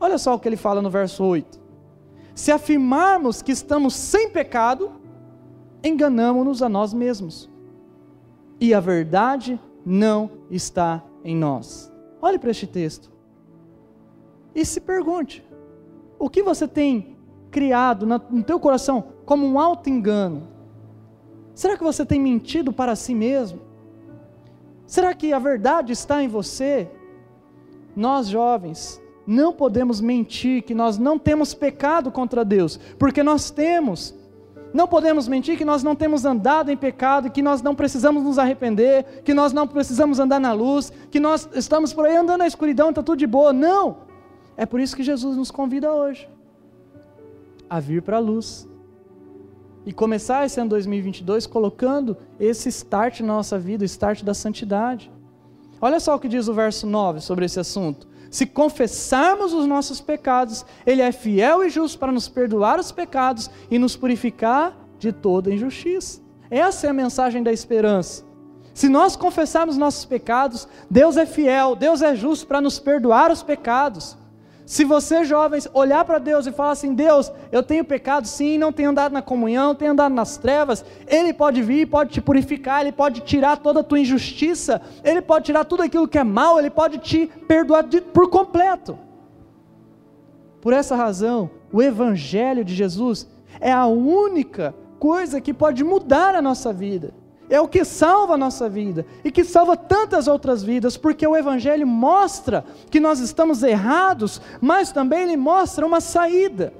Olha 0.00 0.18
só 0.18 0.34
o 0.34 0.38
que 0.38 0.48
ele 0.48 0.56
fala 0.56 0.82
no 0.82 0.90
verso 0.90 1.24
8. 1.24 1.60
Se 2.34 2.50
afirmarmos 2.50 3.40
que 3.42 3.52
estamos 3.52 3.94
sem 3.94 4.28
pecado, 4.28 4.92
enganamos-nos 5.82 6.62
a 6.62 6.68
nós 6.68 6.92
mesmos. 6.92 7.48
E 8.60 8.74
a 8.74 8.80
verdade 8.80 9.60
não 9.84 10.30
está 10.50 11.02
em 11.24 11.36
nós. 11.36 11.92
Olhe 12.20 12.38
para 12.38 12.50
este 12.50 12.66
texto. 12.66 13.12
E 14.54 14.64
se 14.64 14.80
pergunte: 14.80 15.44
o 16.18 16.28
que 16.28 16.42
você 16.42 16.66
tem 16.66 17.16
criado 17.50 18.06
no 18.06 18.42
teu 18.42 18.58
coração 18.58 19.04
como 19.24 19.46
um 19.46 19.58
alto 19.58 19.88
engano? 19.88 20.48
Será 21.54 21.76
que 21.76 21.84
você 21.84 22.04
tem 22.04 22.20
mentido 22.20 22.72
para 22.72 22.96
si 22.96 23.14
mesmo? 23.14 23.60
Será 24.86 25.14
que 25.14 25.32
a 25.32 25.38
verdade 25.38 25.92
está 25.92 26.22
em 26.22 26.28
você? 26.28 26.90
Nós 27.94 28.26
jovens 28.26 29.00
não 29.26 29.52
podemos 29.52 30.00
mentir 30.00 30.62
que 30.62 30.74
nós 30.74 30.98
não 30.98 31.18
temos 31.18 31.54
pecado 31.54 32.10
contra 32.10 32.44
Deus, 32.44 32.78
porque 32.98 33.22
nós 33.22 33.50
temos. 33.50 34.14
Não 34.72 34.88
podemos 34.88 35.28
mentir 35.28 35.56
que 35.56 35.64
nós 35.64 35.84
não 35.84 35.94
temos 35.94 36.24
andado 36.24 36.70
em 36.70 36.76
pecado, 36.76 37.30
que 37.30 37.40
nós 37.40 37.62
não 37.62 37.76
precisamos 37.76 38.24
nos 38.24 38.38
arrepender, 38.38 39.22
que 39.24 39.32
nós 39.32 39.52
não 39.52 39.68
precisamos 39.68 40.18
andar 40.18 40.40
na 40.40 40.52
luz, 40.52 40.92
que 41.10 41.20
nós 41.20 41.48
estamos 41.54 41.92
por 41.92 42.06
aí 42.06 42.16
andando 42.16 42.40
na 42.40 42.46
escuridão, 42.46 42.90
está 42.90 43.00
tudo 43.00 43.18
de 43.18 43.26
boa. 43.26 43.52
Não! 43.52 43.98
É 44.56 44.66
por 44.66 44.80
isso 44.80 44.96
que 44.96 45.02
Jesus 45.02 45.36
nos 45.36 45.50
convida 45.50 45.92
hoje 45.92 46.28
a 47.70 47.80
vir 47.80 48.02
para 48.02 48.16
a 48.16 48.20
luz 48.20 48.68
e 49.86 49.92
começar 49.92 50.44
esse 50.44 50.60
ano 50.60 50.70
2022 50.70 51.46
colocando 51.46 52.16
esse 52.38 52.68
start 52.68 53.20
na 53.20 53.28
nossa 53.28 53.58
vida, 53.58 53.82
o 53.82 53.86
start 53.86 54.22
da 54.22 54.34
santidade. 54.34 55.10
Olha 55.80 56.00
só 56.00 56.14
o 56.14 56.18
que 56.18 56.28
diz 56.28 56.48
o 56.48 56.54
verso 56.54 56.86
9 56.86 57.20
sobre 57.20 57.44
esse 57.44 57.60
assunto. 57.60 58.06
Se 58.34 58.46
confessarmos 58.46 59.52
os 59.52 59.64
nossos 59.64 60.00
pecados, 60.00 60.66
Ele 60.84 61.00
é 61.00 61.12
fiel 61.12 61.62
e 61.62 61.70
justo 61.70 61.96
para 62.00 62.10
nos 62.10 62.28
perdoar 62.28 62.80
os 62.80 62.90
pecados 62.90 63.48
e 63.70 63.78
nos 63.78 63.94
purificar 63.94 64.76
de 64.98 65.12
toda 65.12 65.54
injustiça. 65.54 66.20
Essa 66.50 66.88
é 66.88 66.90
a 66.90 66.92
mensagem 66.92 67.44
da 67.44 67.52
esperança. 67.52 68.24
Se 68.74 68.88
nós 68.88 69.14
confessarmos 69.14 69.76
nossos 69.76 70.04
pecados, 70.04 70.66
Deus 70.90 71.16
é 71.16 71.24
fiel, 71.24 71.76
Deus 71.76 72.02
é 72.02 72.16
justo 72.16 72.44
para 72.48 72.60
nos 72.60 72.80
perdoar 72.80 73.30
os 73.30 73.40
pecados. 73.40 74.16
Se 74.66 74.82
você, 74.82 75.24
jovens, 75.24 75.68
olhar 75.74 76.04
para 76.04 76.18
Deus 76.18 76.46
e 76.46 76.52
falar 76.52 76.72
assim: 76.72 76.94
Deus, 76.94 77.30
eu 77.52 77.62
tenho 77.62 77.84
pecado 77.84 78.26
sim, 78.26 78.56
não 78.56 78.72
tenho 78.72 78.90
andado 78.90 79.12
na 79.12 79.20
comunhão, 79.20 79.74
tenho 79.74 79.92
andado 79.92 80.14
nas 80.14 80.38
trevas, 80.38 80.84
Ele 81.06 81.34
pode 81.34 81.60
vir, 81.62 81.86
pode 81.86 82.12
te 82.12 82.20
purificar, 82.20 82.80
Ele 82.80 82.92
pode 82.92 83.20
tirar 83.20 83.58
toda 83.58 83.80
a 83.80 83.84
tua 83.84 84.00
injustiça, 84.00 84.80
Ele 85.02 85.20
pode 85.20 85.46
tirar 85.46 85.64
tudo 85.64 85.82
aquilo 85.82 86.08
que 86.08 86.18
é 86.18 86.24
mal, 86.24 86.58
Ele 86.58 86.70
pode 86.70 86.98
te 86.98 87.26
perdoar 87.46 87.82
de, 87.82 88.00
por 88.00 88.30
completo. 88.30 88.98
Por 90.62 90.72
essa 90.72 90.96
razão, 90.96 91.50
o 91.70 91.82
Evangelho 91.82 92.64
de 92.64 92.74
Jesus 92.74 93.28
é 93.60 93.70
a 93.70 93.86
única 93.86 94.74
coisa 94.98 95.42
que 95.42 95.52
pode 95.52 95.84
mudar 95.84 96.34
a 96.34 96.40
nossa 96.40 96.72
vida 96.72 97.12
é 97.54 97.60
o 97.60 97.68
que 97.68 97.84
salva 97.84 98.34
a 98.34 98.38
nossa 98.38 98.68
vida 98.68 99.06
e 99.24 99.30
que 99.30 99.44
salva 99.44 99.76
tantas 99.76 100.26
outras 100.26 100.62
vidas, 100.62 100.96
porque 100.96 101.26
o 101.26 101.36
Evangelho 101.36 101.86
mostra 101.86 102.64
que 102.90 102.98
nós 102.98 103.20
estamos 103.20 103.62
errados, 103.62 104.40
mas 104.60 104.90
também 104.90 105.22
ele 105.22 105.36
mostra 105.36 105.86
uma 105.86 106.00
saída. 106.00 106.72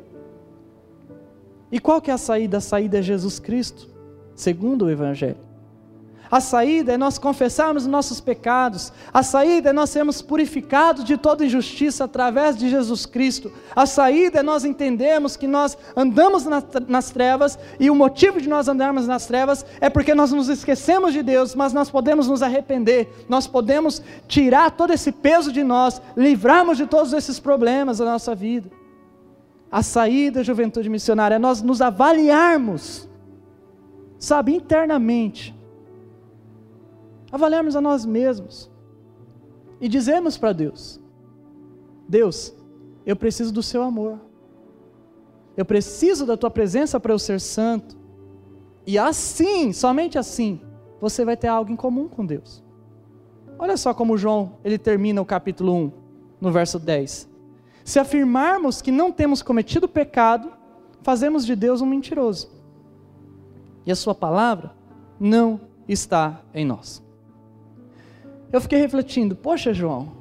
E 1.71 1.79
qual 1.79 2.01
que 2.01 2.11
é 2.11 2.15
a 2.15 2.19
saída? 2.19 2.59
A 2.59 2.61
saída 2.61 2.99
é 2.99 3.03
Jesus 3.03 3.39
Cristo, 3.39 3.89
segundo 4.35 4.87
o 4.87 4.91
Evangelho. 4.91 5.54
A 6.35 6.41
saída 6.41 6.95
é 6.95 6.99
nós 6.99 7.17
confessarmos 7.17 7.87
nossos 7.87 8.21
pecados. 8.21 8.93
A 9.13 9.23
saída 9.23 9.71
é 9.71 9.73
nós 9.73 9.91
sermos 9.91 10.21
purificados 10.21 11.05
de 11.05 11.17
toda 11.17 11.45
injustiça 11.45 12.03
através 12.03 12.57
de 12.57 12.69
Jesus 12.69 13.07
Cristo. 13.07 13.53
A 13.73 13.87
saída 13.87 14.41
é 14.41 14.43
nós 14.43 14.65
entendermos 14.65 15.37
que 15.37 15.47
nós 15.47 15.79
andamos 15.95 16.45
nas 16.89 17.13
trevas 17.13 17.57
e 17.79 17.89
o 17.89 17.95
motivo 17.95 18.41
de 18.41 18.49
nós 18.49 18.67
andarmos 18.67 19.07
nas 19.07 19.27
trevas 19.27 19.65
é 19.81 19.89
porque 19.89 20.13
nós 20.13 20.33
nos 20.33 20.49
esquecemos 20.49 21.13
de 21.13 21.23
Deus, 21.23 21.55
mas 21.55 21.73
nós 21.73 21.89
podemos 21.89 22.27
nos 22.27 22.43
arrepender. 22.43 23.27
Nós 23.29 23.47
podemos 23.47 24.03
tirar 24.27 24.73
todo 24.73 24.93
esse 24.93 25.13
peso 25.13 25.53
de 25.53 25.63
nós, 25.63 26.03
livrarmos 26.17 26.77
de 26.77 26.87
todos 26.87 27.13
esses 27.13 27.39
problemas 27.39 27.99
da 27.99 28.07
nossa 28.07 28.35
vida. 28.35 28.69
A 29.71 29.85
saída, 29.85 30.43
juventude 30.43 30.89
missionária, 30.89 31.37
é 31.37 31.39
nós 31.39 31.63
nos 31.63 31.81
avaliarmos, 31.81 33.09
sabe, 34.19 34.53
internamente 34.53 35.54
avaliarmos 37.35 37.75
a 37.75 37.81
nós 37.81 38.07
mesmos 38.07 38.71
e 39.81 39.89
dizermos 39.89 40.39
para 40.39 40.53
Deus: 40.53 41.01
Deus, 42.09 42.55
eu 43.05 43.17
preciso 43.17 43.53
do 43.53 43.63
seu 43.63 43.83
amor, 43.83 44.21
eu 45.57 45.65
preciso 45.65 46.25
da 46.25 46.37
tua 46.37 46.51
presença 46.51 47.01
para 47.01 47.13
eu 47.13 47.19
ser 47.19 47.41
santo, 47.41 47.97
e 48.87 48.97
assim, 48.97 49.73
somente 49.73 50.17
assim, 50.17 50.61
você 51.01 51.25
vai 51.25 51.37
ter 51.37 51.49
algo 51.49 51.73
em 51.73 51.77
comum 51.77 52.07
com 52.09 52.25
Deus. 52.25 52.63
Olha 53.59 53.77
só 53.77 53.93
como 53.93 54.17
João 54.17 54.53
ele 54.63 54.79
termina 54.79 55.21
o 55.21 55.27
capítulo 55.27 55.75
1, 55.75 55.93
no 56.41 56.53
verso 56.53 56.79
10. 56.79 57.29
Se 57.85 57.99
afirmarmos 57.99 58.81
que 58.81 58.93
não 58.93 59.11
temos 59.11 59.43
cometido 59.43 59.89
pecado, 59.89 60.53
fazemos 61.03 61.45
de 61.45 61.57
Deus 61.57 61.81
um 61.81 61.87
mentiroso. 61.87 62.49
E 63.85 63.91
a 63.91 63.97
sua 63.97 64.15
palavra 64.15 64.73
não 65.19 65.61
está 65.87 66.41
em 66.55 66.65
nós. 66.65 67.04
Eu 68.55 68.61
fiquei 68.61 68.79
refletindo, 68.79 69.35
poxa, 69.35 69.75
João, 69.75 70.13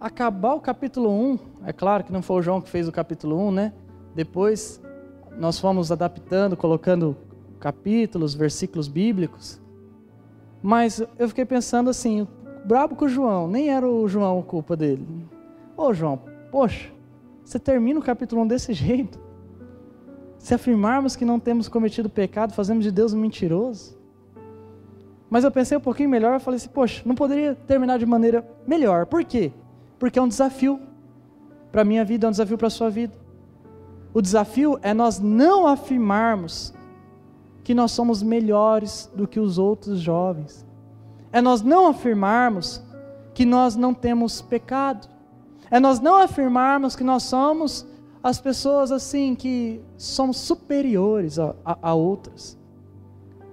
acabar 0.00 0.54
o 0.54 0.60
capítulo 0.60 1.10
1, 1.10 1.38
é 1.66 1.72
claro 1.74 2.02
que 2.02 2.10
não 2.10 2.22
foi 2.22 2.36
o 2.36 2.42
João 2.42 2.62
que 2.62 2.70
fez 2.70 2.88
o 2.88 2.92
capítulo 2.92 3.38
1, 3.48 3.50
né? 3.50 3.74
Depois 4.14 4.80
nós 5.36 5.58
fomos 5.58 5.92
adaptando, 5.92 6.56
colocando 6.56 7.14
capítulos, 7.60 8.32
versículos 8.32 8.88
bíblicos. 8.88 9.60
Mas 10.62 11.04
eu 11.18 11.28
fiquei 11.28 11.44
pensando 11.44 11.90
assim, 11.90 12.26
brabo 12.64 12.96
com 12.96 13.04
o 13.04 13.08
João, 13.08 13.46
nem 13.46 13.68
era 13.68 13.86
o 13.86 14.08
João 14.08 14.38
a 14.38 14.42
culpa 14.42 14.74
dele. 14.74 15.06
Ô 15.76 15.92
João, 15.92 16.22
poxa, 16.50 16.88
você 17.44 17.58
termina 17.58 18.00
o 18.00 18.02
capítulo 18.02 18.40
1 18.40 18.46
desse 18.46 18.72
jeito. 18.72 19.20
Se 20.38 20.54
afirmarmos 20.54 21.14
que 21.14 21.26
não 21.26 21.38
temos 21.38 21.68
cometido 21.68 22.08
pecado, 22.08 22.54
fazemos 22.54 22.82
de 22.82 22.90
Deus 22.90 23.12
um 23.12 23.20
mentiroso. 23.20 24.00
Mas 25.32 25.44
eu 25.44 25.50
pensei 25.50 25.78
um 25.78 25.80
pouquinho 25.80 26.10
melhor 26.10 26.36
e 26.36 26.40
falei 26.40 26.58
assim: 26.58 26.68
poxa, 26.68 27.00
não 27.06 27.14
poderia 27.14 27.54
terminar 27.54 27.98
de 27.98 28.04
maneira 28.04 28.46
melhor. 28.66 29.06
Por 29.06 29.24
quê? 29.24 29.50
Porque 29.98 30.18
é 30.18 30.22
um 30.22 30.28
desafio 30.28 30.78
para 31.70 31.80
a 31.80 31.84
minha 31.86 32.04
vida, 32.04 32.26
é 32.26 32.28
um 32.28 32.30
desafio 32.30 32.58
para 32.58 32.66
a 32.66 32.70
sua 32.70 32.90
vida. 32.90 33.14
O 34.12 34.20
desafio 34.20 34.78
é 34.82 34.92
nós 34.92 35.18
não 35.18 35.66
afirmarmos 35.66 36.74
que 37.64 37.72
nós 37.72 37.92
somos 37.92 38.22
melhores 38.22 39.10
do 39.16 39.26
que 39.26 39.40
os 39.40 39.56
outros 39.56 40.00
jovens. 40.00 40.66
É 41.32 41.40
nós 41.40 41.62
não 41.62 41.86
afirmarmos 41.86 42.82
que 43.32 43.46
nós 43.46 43.74
não 43.74 43.94
temos 43.94 44.42
pecado. 44.42 45.08
É 45.70 45.80
nós 45.80 45.98
não 45.98 46.16
afirmarmos 46.16 46.94
que 46.94 47.02
nós 47.02 47.22
somos 47.22 47.86
as 48.22 48.38
pessoas 48.38 48.92
assim 48.92 49.34
que 49.34 49.80
somos 49.96 50.36
superiores 50.36 51.38
a, 51.38 51.54
a, 51.64 51.78
a 51.88 51.94
outras. 51.94 52.60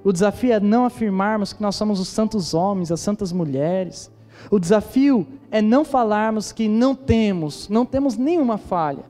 O 0.04 0.14
desafio 0.14 0.54
é 0.54 0.60
não 0.60 0.86
afirmarmos 0.86 1.52
que 1.52 1.62
nós 1.62 1.76
somos 1.76 2.00
os 2.00 2.08
santos 2.08 2.54
homens, 2.54 2.92
as 2.92 3.02
santas 3.02 3.32
mulheres. 3.32 4.12
O 4.50 4.60
desafio 4.60 5.28
é 5.52 5.62
não 5.62 5.84
falarmos 5.84 6.52
que 6.52 6.68
não 6.68 6.96
temos, 6.96 7.68
não 7.68 7.86
temos 7.86 8.16
nenhuma 8.16 8.58
falha. 8.58 9.04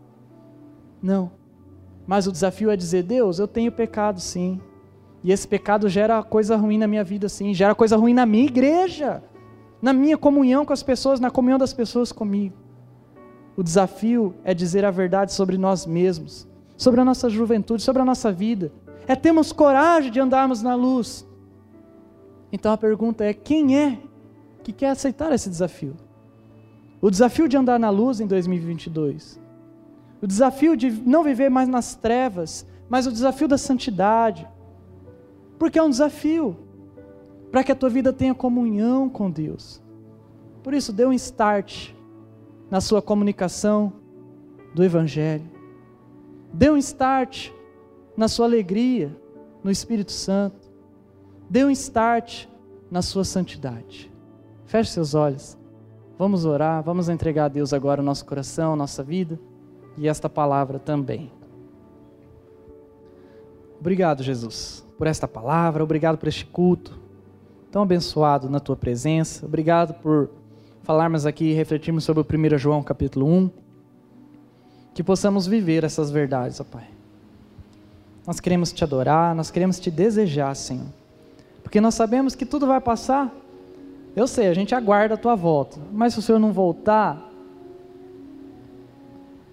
Não. 1.02 1.32
Mas 2.08 2.25
o 2.25 2.32
desafio 2.32 2.71
é 2.71 2.75
dizer: 2.75 3.04
Deus, 3.04 3.38
eu 3.38 3.47
tenho 3.47 3.71
pecado 3.71 4.19
sim. 4.19 4.60
E 5.23 5.32
esse 5.32 5.47
pecado 5.47 5.88
gera 5.88 6.23
coisa 6.23 6.56
ruim 6.56 6.78
na 6.78 6.88
minha 6.88 7.04
vida 7.04 7.30
sim, 7.30 7.54
gera 7.54 7.75
coisa 7.75 7.97
ruim 7.97 8.13
na 8.13 8.25
minha 8.25 8.45
igreja, 8.45 9.21
na 9.82 9.91
minha 9.91 10.17
comunhão 10.17 10.65
com 10.65 10.73
as 10.73 10.82
pessoas, 10.82 11.19
na 11.19 11.30
comunhão 11.30 11.60
das 11.60 11.73
pessoas 11.73 12.12
comigo. 12.12 12.56
O 13.56 13.62
desafio 13.62 14.34
é 14.45 14.54
dizer 14.54 14.86
a 14.86 14.91
verdade 14.91 15.34
sobre 15.34 15.58
nós 15.58 15.86
mesmos, 15.86 16.47
sobre 16.78 17.02
a 17.02 17.06
nossa 17.06 17.30
juventude, 17.30 17.84
sobre 17.84 18.02
a 18.02 18.06
nossa 18.06 18.32
vida 18.32 18.71
é 19.09 19.15
termos 19.15 19.51
coragem 19.51 20.11
de 20.11 20.19
andarmos 20.19 20.61
na 20.61 20.75
luz. 20.75 21.27
Então 22.51 22.71
a 22.71 22.77
pergunta 22.77 23.25
é: 23.25 23.33
quem 23.33 23.75
é 23.75 23.97
que 24.63 24.71
quer 24.71 24.91
aceitar 24.91 25.33
esse 25.33 25.49
desafio? 25.49 25.97
O 27.01 27.09
desafio 27.09 27.49
de 27.49 27.57
andar 27.57 27.79
na 27.79 27.89
luz 27.89 28.19
em 28.19 28.27
2022. 28.27 29.41
O 30.21 30.27
desafio 30.27 30.77
de 30.77 30.91
não 30.91 31.23
viver 31.23 31.49
mais 31.49 31.67
nas 31.67 31.95
trevas, 31.95 32.67
mas 32.87 33.07
o 33.07 33.11
desafio 33.11 33.47
da 33.47 33.57
santidade. 33.57 34.47
Porque 35.57 35.79
é 35.79 35.83
um 35.83 35.89
desafio 35.89 36.55
para 37.51 37.63
que 37.63 37.71
a 37.71 37.75
tua 37.75 37.89
vida 37.89 38.13
tenha 38.13 38.35
comunhão 38.35 39.09
com 39.09 39.31
Deus. 39.31 39.81
Por 40.61 40.71
isso, 40.71 40.93
dê 40.93 41.03
um 41.03 41.13
start 41.13 41.93
na 42.69 42.79
sua 42.79 43.01
comunicação 43.01 43.91
do 44.75 44.83
Evangelho. 44.83 45.49
Dê 46.53 46.69
um 46.69 46.77
start 46.77 47.51
na 48.19 48.27
sua 48.27 48.47
alegria 48.47 49.15
no 49.63 49.71
Espírito 49.71 50.12
Santo. 50.12 50.69
Dê 51.49 51.63
um 51.63 51.71
start 51.71 52.47
na 52.91 53.01
sua 53.01 53.23
santidade. 53.23 54.12
Feche 54.65 54.91
seus 54.91 55.13
olhos. 55.13 55.58
Vamos 56.17 56.43
orar, 56.43 56.84
vamos 56.84 57.08
entregar 57.08 57.45
a 57.45 57.47
Deus 57.47 57.71
agora 57.71 58.01
o 58.01 58.03
nosso 58.03 58.25
coração, 58.25 58.73
a 58.73 58.75
nossa 58.75 59.01
vida 59.01 59.39
e 59.97 60.05
esta 60.05 60.29
palavra 60.29 60.77
também. 60.77 61.32
Obrigado, 63.79 64.21
Jesus, 64.21 64.86
por 64.97 65.08
esta 65.08 65.25
palavra, 65.25 65.82
obrigado 65.82 66.17
por 66.17 66.27
este 66.27 66.45
culto 66.45 66.99
tão 67.71 67.84
abençoado 67.84 68.49
na 68.49 68.60
tua 68.60 68.75
presença. 68.75 69.45
Obrigado 69.45 69.93
por 69.93 70.29
falarmos 70.84 71.25
aqui 71.25 71.45
e 71.45 71.53
refletirmos 71.53 72.03
sobre 72.03 72.21
o 72.21 72.55
1 72.55 72.58
João 72.58 72.84
capítulo 72.84 73.25
1. 73.25 73.49
Que 74.93 75.01
possamos 75.01 75.47
viver 75.47 75.86
essas 75.86 76.12
verdades, 76.12 76.60
ó 76.60 76.65
Pai. 76.65 76.98
Nós 78.29 78.39
queremos 78.39 78.71
te 78.71 78.83
adorar, 78.83 79.33
nós 79.33 79.49
queremos 79.49 79.79
te 79.79 79.89
desejar, 79.89 80.55
Senhor. 80.55 80.85
Porque 81.63 81.81
nós 81.81 81.95
sabemos 81.95 82.35
que 82.35 82.45
tudo 82.45 82.67
vai 82.67 82.79
passar. 82.79 83.33
Eu 84.15 84.27
sei, 84.27 84.45
a 84.45 84.53
gente 84.53 84.75
aguarda 84.75 85.15
a 85.15 85.17
tua 85.17 85.33
volta. 85.33 85.79
Mas 85.91 86.13
se 86.13 86.19
o 86.19 86.21
Senhor 86.21 86.37
não 86.37 86.51
voltar 86.51 87.27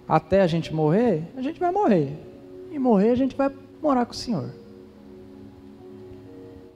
até 0.07 0.43
a 0.43 0.45
gente 0.45 0.71
morrer, 0.71 1.23
a 1.35 1.41
gente 1.41 1.59
vai 1.59 1.71
morrer. 1.71 2.19
E 2.71 2.77
morrer 2.77 3.09
a 3.09 3.15
gente 3.15 3.35
vai 3.35 3.51
morar 3.81 4.05
com 4.05 4.11
o 4.11 4.15
Senhor. 4.15 4.51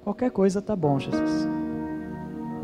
Qualquer 0.03 0.31
coisa 0.31 0.57
está 0.57 0.75
bom, 0.75 0.97
Jesus. 0.97 1.47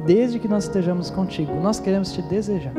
Desde 0.03 0.39
que 0.39 0.47
nós 0.47 0.63
estejamos 0.63 1.11
contigo, 1.11 1.53
nós 1.61 1.79
queremos 1.79 2.11
te 2.11 2.23
desejar. 2.23 2.73